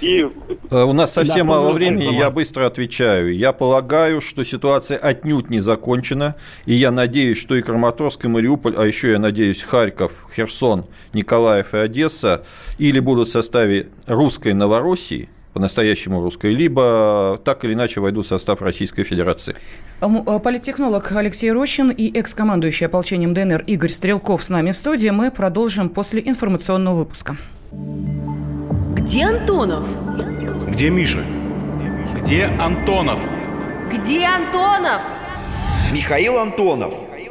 [0.00, 0.26] И...
[0.68, 3.36] Э, у нас совсем да, мало времени, я быстро отвечаю.
[3.36, 6.34] Я полагаю, что ситуация отнюдь не закончена,
[6.66, 11.72] и я надеюсь, что и Краматорск, и Мариуполь, а еще я надеюсь, Харьков, Херсон, Николаев
[11.72, 12.44] и Одесса
[12.78, 18.62] или будут в составе русской Новороссии– по-настоящему русской, либо так или иначе войдут в состав
[18.62, 19.54] Российской Федерации.
[20.00, 25.10] Э, политтехнолог Алексей Рощин и экс-командующий ополчением ДНР Игорь Стрелков с нами в студии.
[25.10, 27.36] Мы продолжим после информационного выпуска.
[27.70, 29.86] Где Антонов?
[30.68, 31.24] Где Миша?
[32.20, 33.18] Где Антонов?
[33.92, 35.02] Где Антонов?
[35.92, 36.94] Михаил Антонов–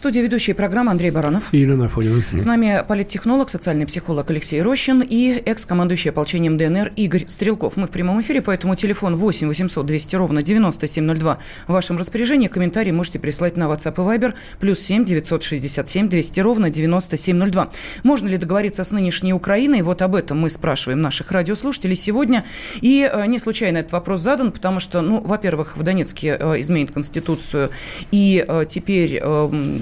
[0.00, 1.52] Студии ведущая программы Андрей Баранов.
[1.52, 2.22] И Елена Афонина.
[2.32, 7.76] С нами политтехнолог, социальный психолог Алексей Рощин и экс-командующий ополчением ДНР Игорь Стрелков.
[7.76, 12.48] Мы в прямом эфире, поэтому телефон 8 800 200 ровно 9702 в вашем распоряжении.
[12.48, 17.70] Комментарии можете прислать на WhatsApp и Viber плюс 7 967 200 ровно 9702.
[18.02, 19.82] Можно ли договориться с нынешней Украиной?
[19.82, 22.46] Вот об этом мы спрашиваем наших радиослушателей сегодня.
[22.80, 26.90] И э, не случайно этот вопрос задан, потому что, ну, во-первых, в Донецке э, изменит
[26.90, 27.68] Конституцию,
[28.10, 29.20] и э, теперь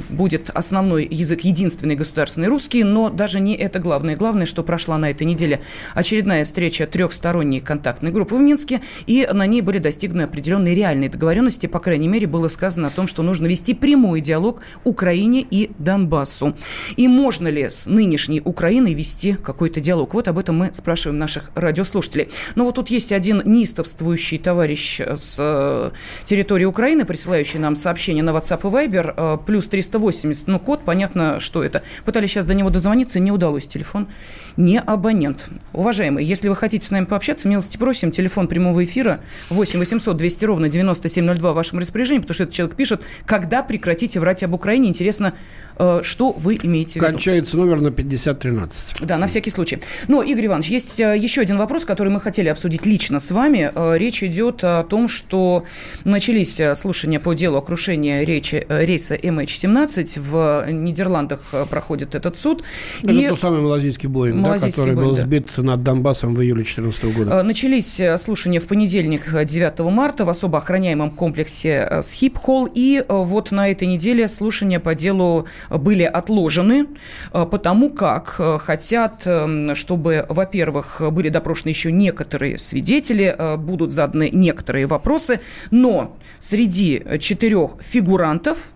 [0.09, 4.17] будет основной язык единственный государственный русский, но даже не это главное.
[4.17, 5.61] Главное, что прошла на этой неделе
[5.95, 11.67] очередная встреча трехсторонней контактной группы в Минске, и на ней были достигнуты определенные реальные договоренности.
[11.67, 16.55] По крайней мере, было сказано о том, что нужно вести прямой диалог Украине и Донбассу.
[16.97, 20.15] И можно ли с нынешней Украиной вести какой-то диалог?
[20.15, 22.29] Вот об этом мы спрашиваем наших радиослушателей.
[22.55, 25.91] Но вот тут есть один неистовствующий товарищ с э,
[26.25, 29.69] территории Украины, присылающий нам сообщение на WhatsApp и Viber, э, плюс
[29.99, 31.83] 380, ну, код, понятно, что это.
[32.05, 33.67] Пытались сейчас до него дозвониться, не удалось.
[33.67, 34.09] Телефон
[34.57, 35.49] не абонент.
[35.73, 38.11] Уважаемые, если вы хотите с нами пообщаться, милости просим.
[38.11, 42.77] Телефон прямого эфира 8 800 200 ровно 9702 в вашем распоряжении, потому что этот человек
[42.77, 44.89] пишет, когда прекратите врать об Украине.
[44.89, 45.35] Интересно,
[45.79, 47.07] э, что вы имеете в виду?
[47.07, 49.03] Кончается номер на 5013.
[49.03, 49.81] Да, на всякий случай.
[50.09, 53.71] Но, Игорь Иванович, есть э, еще один вопрос, который мы хотели обсудить лично с вами.
[53.75, 55.65] Э, речь идет о том, что
[56.05, 59.88] начались слушания по делу о крушении речи, рейса MH17.
[59.97, 62.63] В Нидерландах проходит этот суд.
[63.03, 63.29] Это и...
[63.29, 65.23] тот самый малазийский Боинг, да, который Боинг, был да.
[65.23, 67.43] сбит над Донбассом в июле 2014 года.
[67.43, 72.69] Начались слушания в понедельник, 9 марта, в особо охраняемом комплексе Схип-Холл.
[72.75, 76.87] И вот на этой неделе слушания по делу были отложены,
[77.33, 79.27] потому как хотят,
[79.75, 88.73] чтобы, во-первых, были допрошены еще некоторые свидетели, будут заданы некоторые вопросы, но среди четырех фигурантов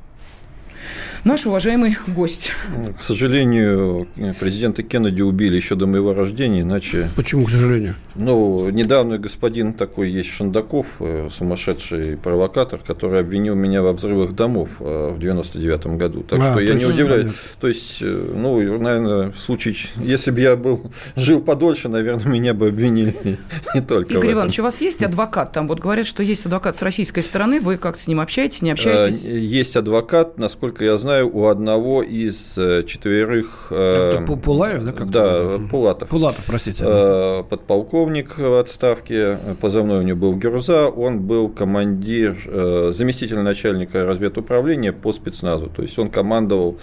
[1.25, 2.53] наш уважаемый гость.
[2.99, 4.09] К сожалению,
[4.41, 7.09] президента Кеннеди убили еще до моего рождения, иначе...
[7.17, 7.95] Почему, к сожалению?
[8.15, 14.77] Ну, недавно господин такой есть Шандаков, э, сумасшедший провокатор, который обвинил меня во взрывах домов
[14.81, 16.23] э, в 99 году.
[16.23, 17.23] Так а, что я не удивляюсь.
[17.23, 17.41] Понятно.
[17.61, 22.53] То есть, э, ну, наверное, в случае, если бы я был жил подольше, наверное, меня
[22.53, 23.15] бы обвинили
[23.75, 25.53] не только Игорь Иванович, у вас есть адвокат?
[25.53, 27.61] Там вот говорят, что есть адвокат с российской стороны.
[27.61, 29.23] Вы как с ним общаетесь, не общаетесь?
[29.23, 33.68] Есть адвокат, насколько я знаю, знаю, у одного из э, четверых...
[33.70, 34.92] Э, Это Пулаев, да?
[34.92, 36.09] Как да, Пулатов.
[36.09, 36.85] Пулатов, простите.
[36.87, 42.37] Э, подполковник в отставке, позывной у него был Гюрза, он был командир,
[42.94, 46.79] заместитель начальника разведуправления по спецназу, то есть он командовал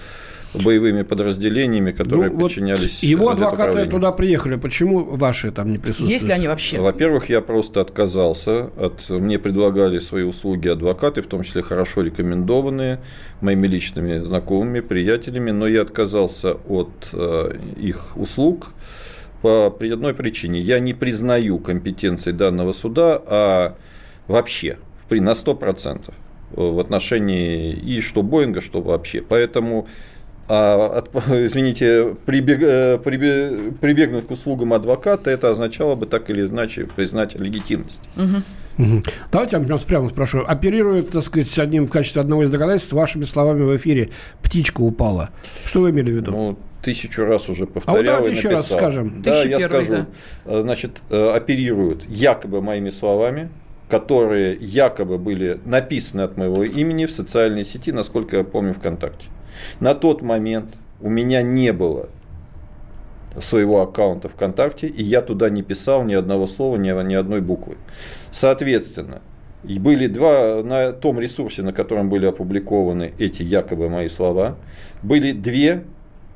[0.53, 3.03] боевыми подразделениями, которые ну, подчинялись.
[3.03, 4.55] его адвокаты туда приехали.
[4.55, 6.11] Почему ваши там не присутствуют?
[6.11, 6.79] Есть ли они вообще?
[6.79, 8.71] Во-первых, я просто отказался.
[8.77, 9.09] От...
[9.09, 12.99] Мне предлагали свои услуги адвокаты, в том числе хорошо рекомендованные
[13.41, 18.71] моими личными знакомыми, приятелями, но я отказался от э, их услуг
[19.41, 20.59] по одной причине.
[20.59, 23.75] Я не признаю компетенции данного суда, а
[24.27, 24.77] вообще
[25.09, 26.13] на 100%
[26.51, 29.21] в отношении и что Боинга, что вообще.
[29.21, 29.87] Поэтому
[30.49, 36.43] а, от, извините, прибег, э, прибег, прибегнуть к услугам адвоката, это означало бы так или
[36.43, 38.01] иначе признать легитимность.
[38.17, 38.83] Угу.
[38.83, 39.03] Угу.
[39.31, 40.43] Давайте я прямо, прямо спрошу.
[40.47, 44.09] Оперирует, так сказать, одним в качестве одного из доказательств вашими словами в эфире
[44.41, 45.29] «птичка упала».
[45.65, 46.31] Что вы имели в виду?
[46.31, 49.21] Ну, тысячу раз уже повторял а вот давайте еще раз скажем.
[49.21, 49.93] Да, я первый, скажу.
[49.93, 50.07] Да.
[50.45, 53.49] Э, значит, э, оперируют якобы моими словами,
[53.87, 59.27] которые якобы были написаны от моего имени в социальной сети, насколько я помню, ВКонтакте.
[59.79, 62.09] На тот момент у меня не было
[63.39, 67.77] своего аккаунта ВКонтакте, и я туда не писал ни одного слова, ни, ни одной буквы.
[68.31, 69.21] Соответственно,
[69.63, 74.55] были два, на том ресурсе, на котором были опубликованы эти якобы мои слова,
[75.03, 75.83] были две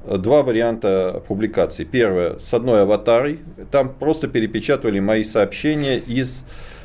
[0.06, 1.86] два варианта публикации.
[1.86, 3.40] Первое с одной аватарой,
[3.72, 6.44] там просто перепечатывали мои сообщения из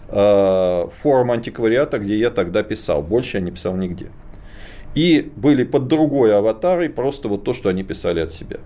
[0.09, 3.03] э, форума антиквариата, где я тогда писал.
[3.03, 4.07] Больше я не писал нигде.
[4.99, 8.57] И были под другой аватарой просто вот то, что они писали от себя.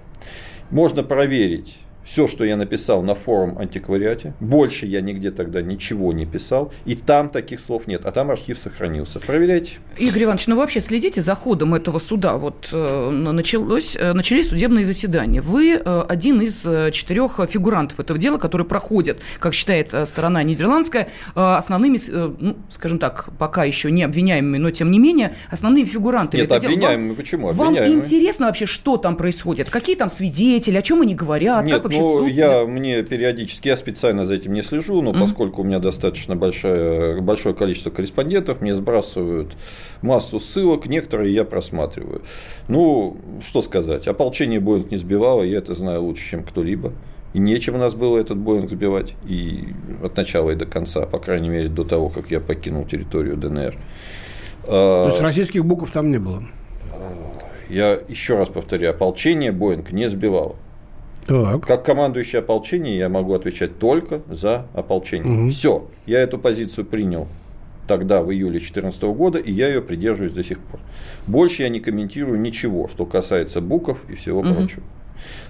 [0.71, 4.35] Можно проверить все, что я написал на форум антиквариате.
[4.41, 6.73] Больше я нигде тогда ничего не писал.
[6.85, 8.05] И там таких слов нет.
[8.05, 9.21] А там архив сохранился.
[9.21, 9.75] Проверяйте.
[9.99, 12.37] Игорь Иванович, ну вообще следите за ходом этого суда.
[12.37, 15.41] Вот э, началось, э, начались судебные заседания.
[15.41, 21.99] Вы э, один из четырех фигурантов этого дела, который проходит, как считает сторона нидерландская, основными,
[22.11, 26.41] ну, скажем так, пока еще не обвиняемыми, но тем не менее, основными фигурантами.
[26.43, 27.09] Нет, обвиняемыми.
[27.09, 27.49] Вам, Почему?
[27.49, 27.91] Обвиняемые.
[27.91, 29.71] Вам интересно вообще, что там происходит?
[29.71, 31.65] Какие там свидетели, о чем они говорят?
[31.65, 32.33] Нет, как вообще ну, суд?
[32.33, 35.20] я, мне периодически, я специально за этим не слежу, но mm-hmm.
[35.20, 39.57] поскольку у меня достаточно большое, большое количество корреспондентов, мне сбрасывают
[40.00, 42.22] массу ссылок, некоторые я просматриваю.
[42.68, 46.92] Ну, что сказать, ополчение Боинг не сбивало, я это знаю лучше, чем кто-либо.
[47.35, 49.68] И нечем у нас было этот Боинг сбивать и
[50.02, 53.74] от начала и до конца, по крайней мере, до того, как я покинул территорию ДНР.
[54.66, 56.44] То есть российских букв там не было?
[57.68, 60.57] Я еще раз повторяю, ополчение Боинг не сбивало.
[61.26, 61.66] Так.
[61.66, 65.42] Как командующий ополчение я могу отвечать только за ополчение.
[65.42, 65.50] Угу.
[65.50, 67.28] Все, я эту позицию принял
[67.87, 70.80] тогда, в июле 2014 года, и я ее придерживаюсь до сих пор.
[71.26, 74.54] Больше я не комментирую ничего, что касается букв и всего угу.
[74.54, 74.82] прочего.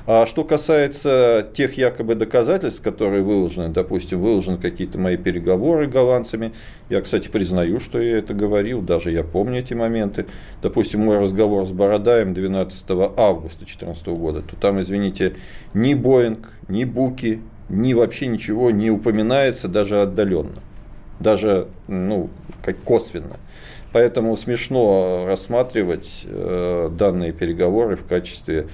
[0.06, 6.52] А что касается тех якобы доказательств, которые выложены, допустим, выложены какие-то мои переговоры голландцами,
[6.88, 10.26] я, кстати, признаю, что я это говорил, даже я помню эти моменты.
[10.60, 12.84] Допустим, мой разговор с Бородаем 12
[13.16, 15.36] августа 2014 года, то там, извините,
[15.72, 20.58] ни Боинг, ни Буки, ни вообще ничего не упоминается даже отдаленно,
[21.20, 22.28] даже ну,
[22.62, 23.36] как косвенно.
[23.92, 28.68] Поэтому смешно рассматривать э, данные переговоры в качестве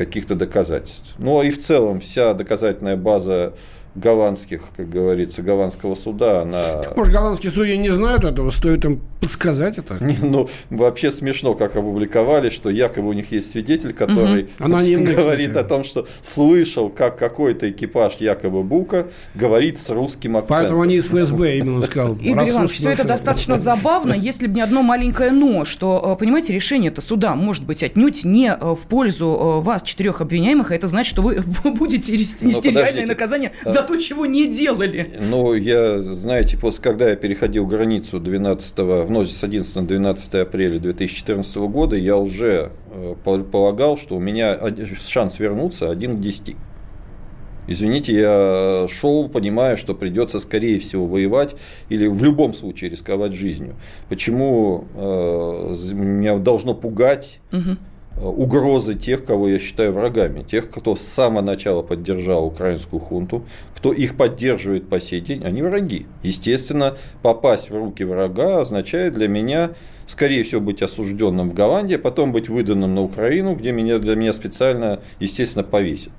[0.00, 1.14] каких-то доказательств.
[1.18, 3.52] Ну и в целом вся доказательная база
[3.94, 6.82] голландских, как говорится, голландского суда, она...
[6.94, 10.02] Может, голландские судьи не знают этого, стоит им подсказать это?
[10.02, 14.68] Не, ну, вообще смешно, как опубликовали, что якобы у них есть свидетель, который угу.
[15.14, 20.56] говорит о том, что слышал, как какой-то экипаж якобы Бука говорит с русским акцентом.
[20.58, 22.16] Поэтому они из ФСБ именно сказал.
[22.16, 26.52] Игорь Иванович, все это достаточно забавно, если бы не одно маленькое «но», что, э, понимаете,
[26.52, 30.74] решение это суда может быть отнюдь не э, в пользу э, вас, четырех обвиняемых, а
[30.74, 35.10] это значит, что вы будете нести реальное наказание за за то, чего не делали.
[35.20, 40.34] Ну, я, знаете, после, когда я переходил границу 12, в ночь с 11 на 12
[40.34, 44.58] апреля 2014 года, я уже э, полагал, что у меня
[45.06, 46.56] шанс вернуться один к 10.
[47.68, 51.54] Извините, я шел, понимая, что придется, скорее всего, воевать
[51.88, 53.76] или в любом случае рисковать жизнью.
[54.08, 57.76] Почему э, меня должно пугать угу
[58.16, 63.44] угрозы тех, кого я считаю врагами, тех, кто с самого начала поддержал украинскую хунту,
[63.74, 66.06] кто их поддерживает по сей день, они враги.
[66.22, 69.70] Естественно, попасть в руки врага означает для меня,
[70.06, 74.16] скорее всего, быть осужденным в Голландии, а потом быть выданным на Украину, где меня, для
[74.16, 76.12] меня специально, естественно, повесят.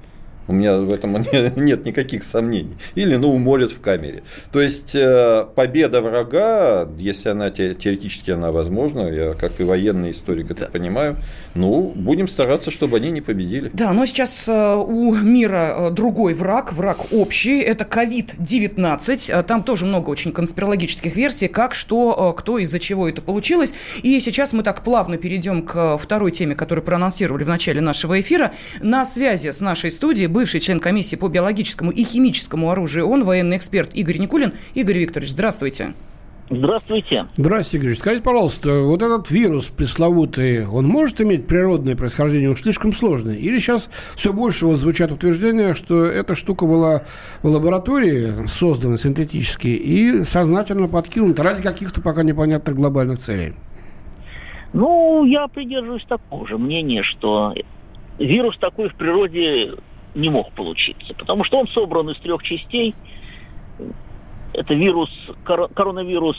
[0.47, 1.15] У меня в этом
[1.55, 2.75] нет никаких сомнений.
[2.95, 4.23] Или, ну, уморят в камере.
[4.51, 10.51] То есть, э, победа врага, если она теоретически она возможна, я как и военный историк
[10.51, 10.67] это да.
[10.67, 11.17] понимаю,
[11.53, 13.69] ну, будем стараться, чтобы они не победили.
[13.73, 19.43] Да, но сейчас э, у мира э, другой враг, враг общий, это COVID-19.
[19.43, 23.73] Там тоже много очень конспирологических версий, как, что, кто, из-за чего это получилось.
[24.01, 28.51] И сейчас мы так плавно перейдем к второй теме, которую проанонсировали в начале нашего эфира.
[28.81, 33.57] На связи с нашей студией бывший член комиссии по биологическому и химическому оружию он военный
[33.57, 34.53] эксперт Игорь Никулин.
[34.73, 35.61] Игорь Викторович, здравствуйте.
[35.61, 35.93] Здравствуйте.
[36.49, 37.95] Здравствуйте, Игорь.
[37.95, 42.49] Скажите, пожалуйста, вот этот вирус пресловутый, он может иметь природное происхождение?
[42.49, 43.37] Он слишком сложный?
[43.37, 47.03] Или сейчас все больше вот звучат утверждения, что эта штука была
[47.41, 53.53] в лаборатории создана синтетически и сознательно подкинута ради каких-то пока непонятных глобальных целей?
[54.73, 57.53] Ну, я придерживаюсь такого же мнения, что
[58.19, 59.75] вирус такой в природе
[60.15, 62.93] не мог получиться, потому что он собран из трех частей.
[64.53, 65.09] Это вирус,
[65.43, 66.37] коронавирус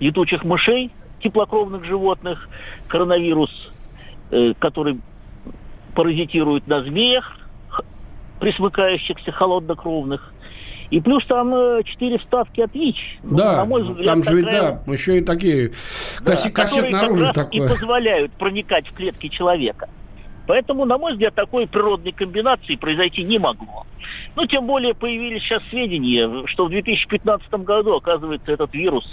[0.00, 0.90] летучих мышей,
[1.22, 2.48] теплокровных животных,
[2.88, 3.50] коронавирус,
[4.30, 5.00] э, который
[5.94, 7.38] паразитирует на змеях,
[8.40, 10.32] присмыкающихся холоднокровных,
[10.90, 13.18] и плюс там э, четыре вставки от ВИЧ.
[13.22, 14.82] Ну, да, на мой взгляд, там же, такая...
[14.86, 15.72] да, еще и такие
[16.20, 17.50] да, кассет, оружие такое.
[17.50, 19.88] и позволяют проникать в клетки человека.
[20.46, 23.86] Поэтому, на мой взгляд, такой природной комбинации произойти не могло.
[24.36, 29.06] Ну, тем более появились сейчас сведения, что в 2015 году, оказывается, этот вирус,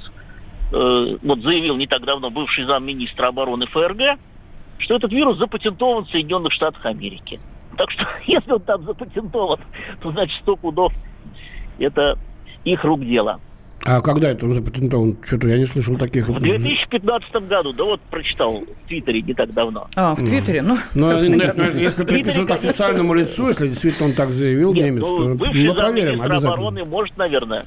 [0.74, 4.20] э, вот заявил не так давно бывший замминистра обороны ФРГ,
[4.80, 7.39] что этот вирус запатентован в Соединенных Штатах Америки.
[7.78, 9.60] Так что, если он там запатентован,
[10.02, 10.94] то значит сто пудов
[11.80, 12.17] это
[12.63, 13.39] их рук дело.
[13.84, 15.17] А когда это он запатентован?
[15.24, 16.28] Что-то я не слышал таких.
[16.28, 19.88] В 2015 году, да вот прочитал в Твиттере не так давно.
[19.96, 20.62] А, в Твиттере?
[20.62, 25.02] Ну, ну нет, ну, если приписывают официальному лицу, если действительно он так заявил, нет, немец,
[25.02, 26.54] ну, то мы проверим обязательно.
[26.54, 27.65] обороны может, наверное,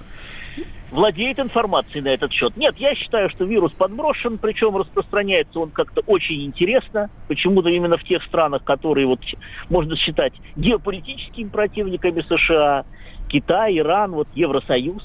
[0.95, 2.57] владеет информацией на этот счет.
[2.57, 8.05] Нет, я считаю, что вирус подброшен, причем распространяется он как-то очень интересно, почему-то именно в
[8.05, 9.21] тех странах, которые вот
[9.69, 12.85] можно считать геополитическими противниками США,
[13.29, 15.03] Китай, Иран, вот Евросоюз.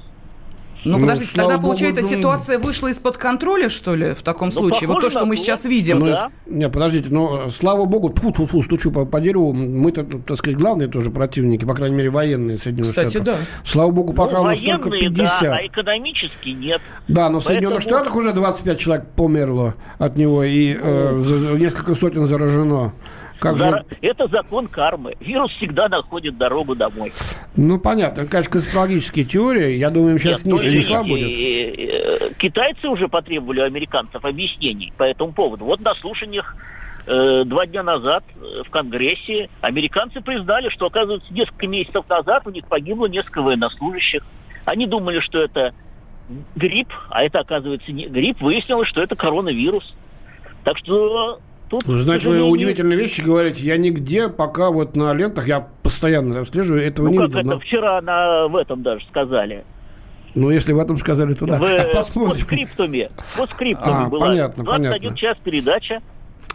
[0.85, 2.17] Ну, ну подождите, тогда, Богу, получается, думаю...
[2.17, 4.87] ситуация вышла из-под контроля, что ли, в таком ну, случае?
[4.87, 5.99] Вот то, что мы сейчас видим.
[5.99, 6.31] Ну, да?
[6.45, 10.57] Не, подождите, но, слава богу, фу, фу, фу, стучу по, по дереву, мы-то, так сказать,
[10.57, 13.37] главные тоже противники, по крайней мере, военные Соединенных Кстати, Штатов.
[13.39, 13.65] да.
[13.65, 15.41] Слава богу, пока ну, у нас только 50.
[15.41, 16.81] Да, а экономически нет.
[17.07, 17.43] Да, но в Поэтому...
[17.43, 22.93] Соединенных Штатах уже 25 человек померло от него, и э, несколько сотен заражено.
[23.39, 23.85] Как же...
[24.01, 25.15] Это закон кармы.
[25.19, 27.13] Вирус всегда находит дорогу домой.
[27.55, 28.25] Ну, понятно.
[28.25, 29.75] Конечно, конспирологические теории.
[29.75, 31.29] Я думаю, сейчас Нет, ниже числа будет.
[31.29, 35.65] Э, китайцы уже потребовали у американцев объяснений по этому поводу.
[35.65, 36.55] Вот на слушаниях
[37.07, 42.49] э, два дня назад э, в Конгрессе американцы признали, что, оказывается, несколько месяцев назад у
[42.49, 44.23] них погибло несколько военнослужащих.
[44.65, 45.73] Они думали, что это
[46.55, 48.41] грипп, а это, оказывается, не грипп.
[48.41, 49.95] Выяснилось, что это коронавирус.
[50.63, 51.39] Так что
[51.69, 53.63] Тут, ну, знаете, вы удивительные вещи говорите.
[53.63, 57.39] Я нигде пока вот на лентах, я постоянно отслеживаю, этого ну, не как видел.
[57.39, 57.59] это но...
[57.59, 59.63] вчера на, в этом даже сказали.
[60.33, 61.59] Ну, если в этом сказали, то да.
[61.59, 62.45] В, посмотрим.
[62.45, 63.11] По скриптуме.
[63.37, 64.27] По скриптуме а, была.
[64.27, 65.17] Понятно, 21 понятно.
[65.17, 66.01] час передача.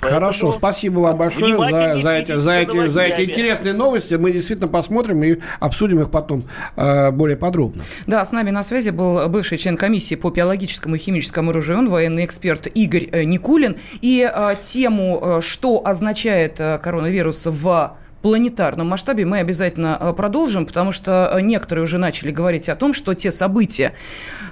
[0.09, 4.15] Хорошо, спасибо вам большое за, за, эти, за, эти, за эти интересные новости.
[4.15, 6.45] Мы действительно посмотрим и обсудим их потом
[6.77, 7.83] э, более подробно.
[8.07, 11.89] Да, с нами на связи был бывший член комиссии по биологическому и химическому оружию, он
[11.89, 13.77] военный эксперт Игорь э, Никулин.
[14.01, 20.93] И э, тему, э, что означает э, коронавирус в планетарном масштабе мы обязательно продолжим, потому
[20.93, 23.93] что некоторые уже начали говорить о том, что те события,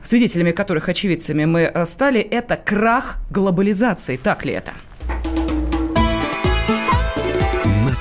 [0.02, 4.18] свидетелями которых очевидцами мы стали, это крах глобализации.
[4.18, 4.72] Так ли это?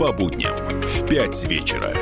[0.00, 1.92] По будням в 5 вечера.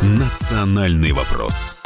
[0.00, 1.76] Национальный вопрос.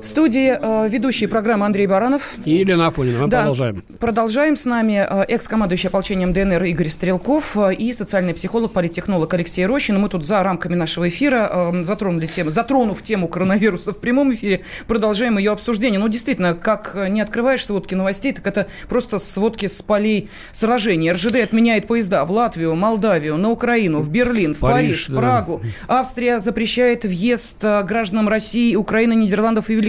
[0.00, 2.34] В студии э, ведущий программы Андрей Баранов.
[2.44, 3.22] И Елена Афонина.
[3.22, 3.84] Мы да, продолжаем.
[3.98, 4.56] Продолжаем.
[4.56, 9.98] С нами э, экс-командующий ополчением ДНР Игорь Стрелков э, и социальный психолог, политтехнолог Алексей Рощин.
[9.98, 14.62] Мы тут за рамками нашего эфира э, затронули тему, затронув тему коронавируса в прямом эфире,
[14.86, 15.98] продолжаем ее обсуждение.
[15.98, 21.10] Ну, действительно, как не открываешь сводки новостей, так это просто сводки с полей сражений.
[21.10, 25.16] РЖД отменяет поезда в Латвию, Молдавию, на Украину, в Берлин, в Париж, Париж да.
[25.16, 25.62] Прагу.
[25.88, 29.85] Австрия запрещает въезд э, гражданам России, Украины, Нидерландов и Великобритании.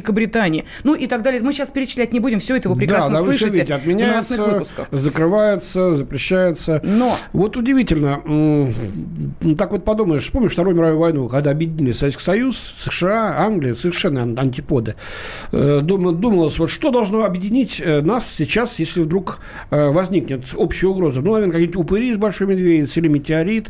[0.84, 1.42] Ну и так далее.
[1.42, 2.40] Мы сейчас перечислять не будем.
[2.40, 3.74] Все это вы прекрасно да, да, слышите вы видите,
[4.54, 4.88] выпусках.
[4.92, 6.82] Закрывается, запрещается.
[6.84, 7.16] Но...
[7.34, 8.22] Вот удивительно.
[9.58, 14.96] Так вот подумаешь, помнишь Вторую мировую войну, когда объединили Советский Союз, США, Англия, совершенно антиподы.
[15.52, 19.40] Э, думалось, вот что должно объединить э, нас сейчас, если вдруг
[19.72, 21.22] э, возникнет общая угроза?
[21.22, 23.70] Ну, наверное, какие-нибудь упыри с большой медведицей или метеорит.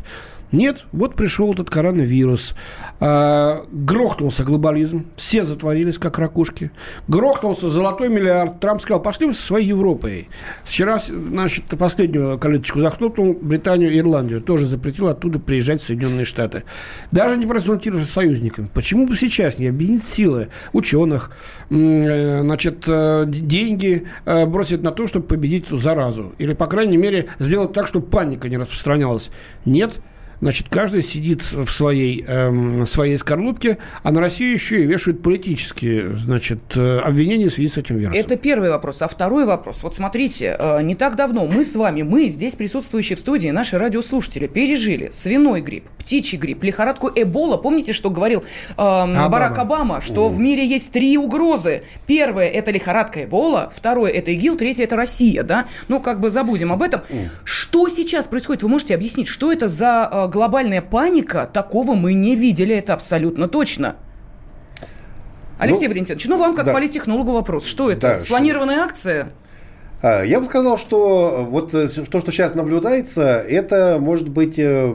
[0.52, 2.54] Нет, вот пришел этот коронавирус.
[3.00, 6.70] А, грохнулся глобализм, все затворились, как ракушки.
[7.06, 8.58] Грохнулся золотой миллиард.
[8.60, 10.28] Трамп сказал, пошли со своей Европой.
[10.64, 14.40] Вчера, значит, последнюю калиточку захлопнул Британию и Ирландию.
[14.40, 16.64] Тоже запретил оттуда приезжать в Соединенные Штаты.
[17.12, 18.70] Даже не проконсультировался с союзниками.
[18.72, 21.30] Почему бы сейчас не объединить силы ученых,
[21.70, 26.32] э, значит, э, деньги э, бросить на то, чтобы победить эту заразу?
[26.38, 29.30] Или, по крайней мере, сделать так, чтобы паника не распространялась?
[29.64, 30.00] Нет.
[30.40, 36.14] Значит, каждый сидит в своей, эм, своей скорлупке, а на Россию еще и вешают политические
[36.16, 38.20] значит, э, обвинения в связи с этим вирусом.
[38.20, 39.02] Это первый вопрос.
[39.02, 39.82] А второй вопрос.
[39.82, 43.78] Вот смотрите, э, не так давно мы с вами, мы здесь присутствующие в студии, наши
[43.78, 47.56] радиослушатели, пережили свиной грипп, птичий грипп, лихорадку Эбола.
[47.56, 49.28] Помните, что говорил э, Обама.
[49.28, 50.30] Барак Обама, что mm.
[50.30, 51.82] в мире есть три угрозы.
[52.06, 55.42] Первое– это лихорадка Эбола, второе– это ИГИЛ, третье– это Россия.
[55.42, 55.66] Да?
[55.88, 57.02] Ну, как бы забудем об этом.
[57.08, 57.28] Mm.
[57.44, 58.62] Что сейчас происходит?
[58.62, 63.48] Вы можете объяснить, что это за э, глобальная паника, такого мы не видели, это абсолютно
[63.48, 63.96] точно.
[65.58, 66.72] Алексей ну, Валентинович, ну вам как да.
[66.72, 67.66] политтехнологу вопрос.
[67.66, 68.00] Что это?
[68.00, 68.84] Да, Спланированная что...
[68.84, 69.32] акция?
[70.00, 74.94] А, я бы сказал, что вот э, то, что сейчас наблюдается, это может быть э,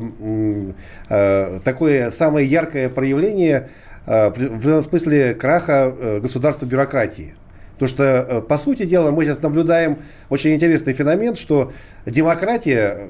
[1.10, 3.70] э, такое самое яркое проявление
[4.06, 7.36] в смысле краха государства бюрократии.
[7.84, 9.98] То Потому что, э, по сути дела, мы сейчас наблюдаем
[10.30, 11.74] очень интересный феномен, что
[12.06, 13.10] демократия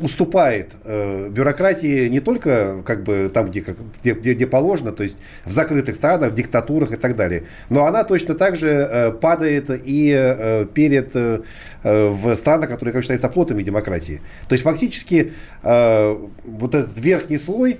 [0.00, 3.62] уступает э, бюрократии не только как бы там, где,
[4.00, 8.02] где, где, положено, то есть в закрытых странах, в диктатурах и так далее, но она
[8.04, 11.42] точно так же э, падает и э, перед э,
[11.82, 14.22] в странах, которые, как считается, плотами демократии.
[14.48, 17.78] То есть фактически э, вот этот верхний слой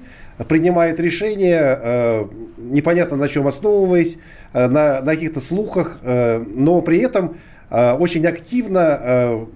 [0.48, 2.24] принимает решения, э,
[2.58, 4.18] непонятно на чем основываясь, э,
[4.54, 7.36] на, на каких-то слухах, э, но при этом
[7.70, 9.48] очень активно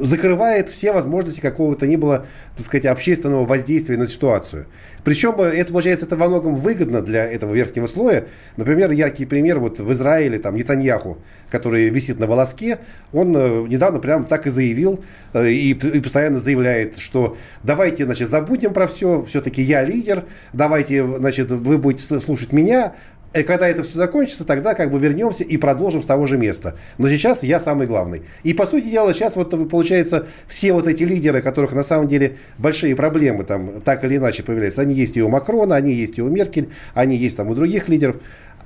[0.00, 2.26] закрывает все возможности какого-то ни было,
[2.56, 4.66] так сказать, общественного воздействия на ситуацию.
[5.04, 8.26] Причем э, это, получается, это во многом выгодно для этого верхнего слоя.
[8.56, 11.18] Например, яркий пример вот в Израиле, там, Нетаньяху,
[11.50, 12.78] который висит на волоске,
[13.12, 18.28] он э, недавно прямо так и заявил, э, и, и постоянно заявляет, что давайте, значит,
[18.28, 22.94] забудем про все, все-таки я лидер, давайте, значит, вы будете слушать меня,
[23.32, 26.76] и когда это все закончится, тогда как бы вернемся и продолжим с того же места.
[26.98, 28.22] Но сейчас я самый главный.
[28.42, 32.36] И по сути дела, сейчас вот получается все вот эти лидеры, которых на самом деле
[32.58, 36.22] большие проблемы там так или иначе появляются, они есть и у Макрона, они есть и
[36.22, 38.16] у Меркель, они есть там у других лидеров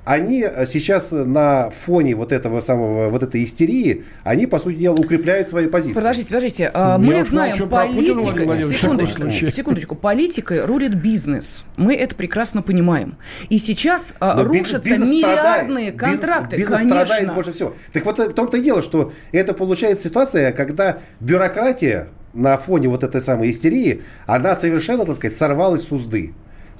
[0.05, 4.95] они э, сейчас на фоне вот этого самого, вот этой истерии, они, по сути дела,
[4.95, 5.93] укрепляют свои позиции.
[5.93, 6.71] Подождите, подождите.
[6.73, 11.65] А, мы знаем, политика, секундочку, секундочку, политикой рулит бизнес.
[11.75, 13.17] Мы это прекрасно понимаем.
[13.49, 16.19] И сейчас а, Но рушатся бизнес миллиардные страдает.
[16.19, 16.57] контракты.
[16.57, 17.05] Бизнес, бизнес конечно.
[17.05, 17.73] страдает больше всего.
[17.91, 23.03] Так вот в том-то и дело, что это получается ситуация, когда бюрократия на фоне вот
[23.03, 26.33] этой самой истерии, она совершенно, так сказать, сорвалась с узды.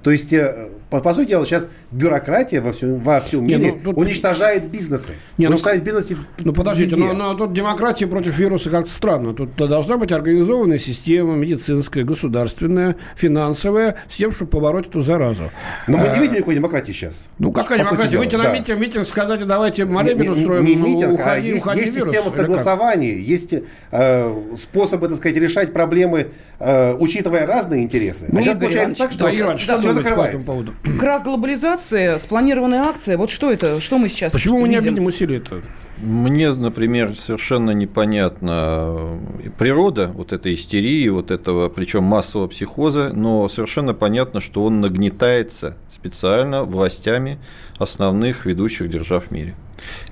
[0.03, 3.71] То есть, э, по, по сути дела, сейчас бюрократия во всем, во всем мире не,
[3.71, 3.97] ну, тут...
[3.97, 5.13] уничтожает бизнесы.
[5.38, 9.33] Не, ну, уничтожает ну, бизнесы Ну, подождите, но, но тут демократия против вируса как-то странно.
[9.33, 15.43] Тут должна быть организованная система медицинская, государственная, финансовая, с тем, чтобы побороть эту заразу.
[15.88, 17.29] Но мы не а, видим никакой демократии сейчас.
[17.39, 18.17] Ну, какая демократия?
[18.17, 20.63] Выйти на митинг, митинг, сказать, давайте молебен устроим.
[20.63, 23.55] Не, не митинг, уходи, а есть, уходи есть вирус, система согласования, есть
[23.91, 28.27] э, способы, так сказать, решать проблемы, э, учитывая разные интересы.
[28.29, 30.39] Ну, а сейчас получается так, что, да, что закрывается.
[30.39, 30.74] По поводу?
[30.99, 33.17] Крах глобализации, спланированная акция.
[33.17, 33.80] Вот что это?
[33.80, 35.61] Что мы сейчас Почему мы не обидим усилия это?
[35.97, 39.17] Мне, например, совершенно непонятна
[39.57, 45.78] природа вот этой истерии, вот этого, причем массового психоза, но совершенно понятно, что он нагнетается
[45.89, 47.39] специально властями
[47.80, 49.55] основных ведущих держав в мире.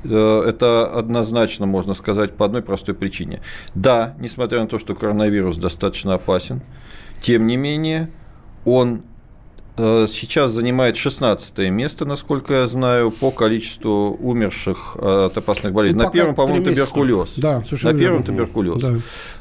[0.06, 3.42] Э, это однозначно можно сказать по одной простой причине.
[3.76, 6.62] Да, несмотря на то, что коронавирус достаточно опасен,
[7.22, 8.10] тем не менее
[8.64, 9.13] он Э,
[9.76, 15.98] сейчас занимает 16 место, насколько я знаю, по количеству умерших от опасных болезней.
[15.98, 17.34] Ну, На первом, по-моему, туберкулез.
[17.38, 18.24] Да, На первом верно.
[18.24, 18.82] туберкулез.
[18.82, 18.94] Да.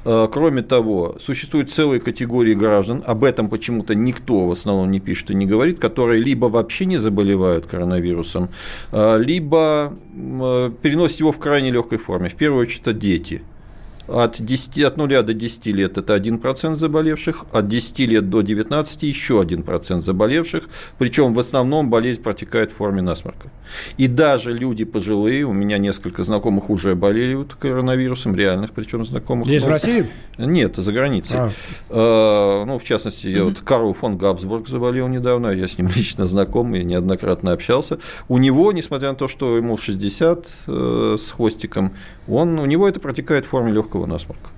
[0.04, 5.30] Э, кроме того, существует целая категория граждан, об этом почему-то никто в основном не пишет
[5.30, 8.48] и не говорит, которые либо вообще не заболевают коронавирусом,
[8.92, 9.92] э, либо
[10.82, 12.28] переносят его в крайне легкой форме.
[12.28, 13.42] В первую очередь, это дети
[14.08, 19.02] от, 10, от 0 до 10 лет это 1% заболевших, от 10 лет до 19
[19.02, 20.64] еще 1% заболевших,
[20.98, 23.50] причем в основном болезнь протекает в форме насморка.
[23.96, 29.46] И даже люди пожилые, у меня несколько знакомых уже болели вот коронавирусом, реальных причем знакомых.
[29.46, 30.06] Здесь в России?
[30.38, 31.38] Нет, за границей.
[31.38, 31.50] А.
[31.90, 36.26] А, ну, в частности, я вот Карл фон Габсбург заболел недавно, я с ним лично
[36.26, 37.98] знаком и неоднократно общался.
[38.28, 41.92] У него, несмотря на то, что ему 60 э, с хвостиком,
[42.28, 44.48] он, у него это протекает в форме легкого насморка.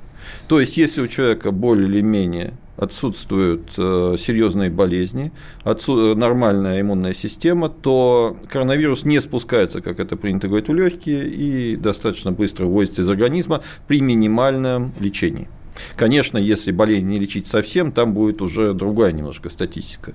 [0.49, 5.33] То есть, если у человека более или менее отсутствуют э, серьезные болезни,
[5.65, 11.77] отсу- нормальная иммунная система, то коронавирус не спускается, как это принято говорить, в легкие и
[11.77, 15.49] достаточно быстро выводится из организма при минимальном лечении.
[15.97, 20.13] Конечно, если болезнь не лечить совсем, там будет уже другая немножко статистика.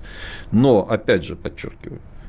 [0.52, 2.19] Но, опять же, подчеркиваю, Э,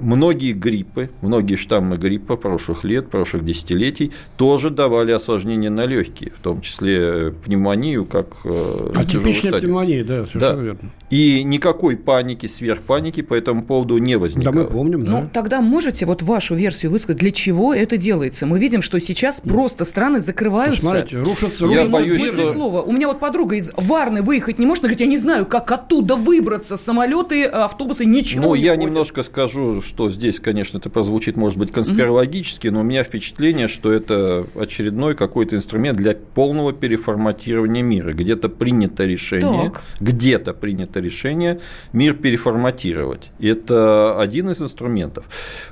[0.00, 6.42] многие гриппы, многие штаммы гриппа прошлых лет, прошлых десятилетий тоже давали осложнения на легкие, в
[6.42, 10.62] том числе пневмонию как э, Атипичная пневмония, да, совершенно да.
[10.62, 10.90] верно.
[11.10, 14.54] И никакой паники, сверхпаники по этому поводу не возникало.
[14.54, 15.12] Да, мы помним, да.
[15.12, 18.44] Ну, тогда можете вот вашу версию высказать, для чего это делается?
[18.46, 20.82] Мы видим, что сейчас просто страны закрываются.
[20.82, 21.84] Посмотрите, рушатся, рушатся.
[21.84, 22.52] Я боюсь, что...
[22.52, 22.82] слова.
[22.82, 25.70] У меня вот подруга из Варны выехать не может, она говорит, я не знаю, как
[25.70, 28.86] оттуда выбраться, самолеты, автобусы, ничего Ну, не я ходят.
[28.86, 33.92] немножко скажу, что здесь, конечно, это прозвучит, может быть, конспирологически, но у меня впечатление, что
[33.92, 38.12] это очередной какой-то инструмент для полного переформатирования мира.
[38.12, 41.60] Где-то принято решение, где-то принято решение
[41.92, 43.30] мир переформатировать.
[43.38, 45.24] И это один из инструментов.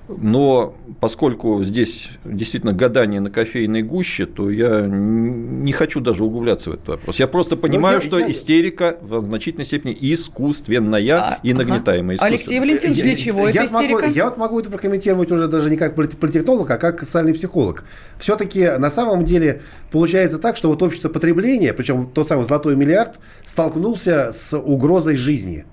[0.08, 6.74] Но поскольку здесь действительно гадание на кофейной гуще, то я не хочу даже углубляться в
[6.74, 7.18] этот вопрос.
[7.18, 8.30] Я просто понимаю, я, что я...
[8.30, 12.16] истерика в значительной степени искусственная а, и нагнетаемая.
[12.16, 12.26] Ага.
[12.26, 15.94] Алексей Валентинович, для чего я, могу, я вот могу это прокомментировать уже даже не как
[15.94, 17.84] политтехнолог, а как социальный психолог.
[18.18, 23.18] Все-таки на самом деле получается так, что вот общество потребления, причем тот самый золотой миллиард,
[23.44, 25.64] столкнулся с угрозой жизни.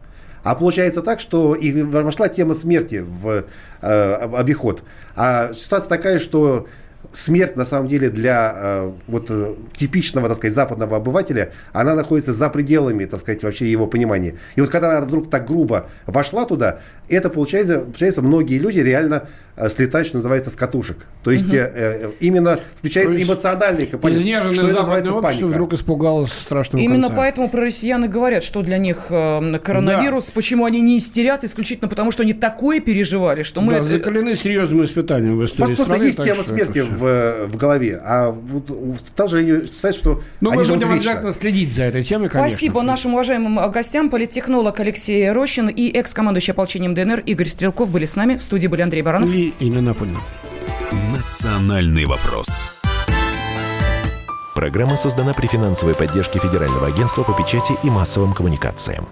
[0.44, 3.46] А получается так, что и вошла тема смерти в,
[3.82, 4.84] э, в обиход.
[5.16, 6.68] А ситуация такая, что
[7.14, 12.34] смерть, на самом деле, для э, вот э, типичного, так сказать, западного обывателя, она находится
[12.34, 14.36] за пределами, так сказать, вообще его понимания.
[14.56, 16.80] И вот когда она вдруг так грубо вошла туда,
[17.10, 20.98] это получается, получается многие люди реально э, слетают, что называется, с катушек.
[21.24, 21.56] То есть угу.
[21.56, 24.22] э, именно включается есть эмоциональный компонент.
[24.22, 25.46] Изнеженное что общество паника.
[25.48, 27.18] вдруг испугалось страшного Именно конца.
[27.18, 30.32] поэтому про россияне говорят, что для них э, коронавирус, да.
[30.34, 33.74] почему они не истерят, исключительно потому, что они такое переживали, что мы...
[33.74, 33.88] Да, это...
[33.88, 36.04] закалены серьезным испытанием в истории Просто страны.
[36.06, 41.34] есть тема смерти в, в голове, а вот также считают, что Ну, мы будем обязательно
[41.34, 42.50] следить за этой темой, конечно.
[42.50, 48.16] Спасибо нашим уважаемым гостям, политтехнолог Алексей Рощин и экс-командующий ополчением ДНР Игорь Стрелков были с
[48.16, 48.38] нами.
[48.38, 50.20] В студии были Андрей Баранов и Инна Афонина.
[51.16, 52.48] Национальный вопрос.
[54.54, 59.08] Программа создана при финансовой поддержке Федерального агентства по печати и массовым коммуникациям.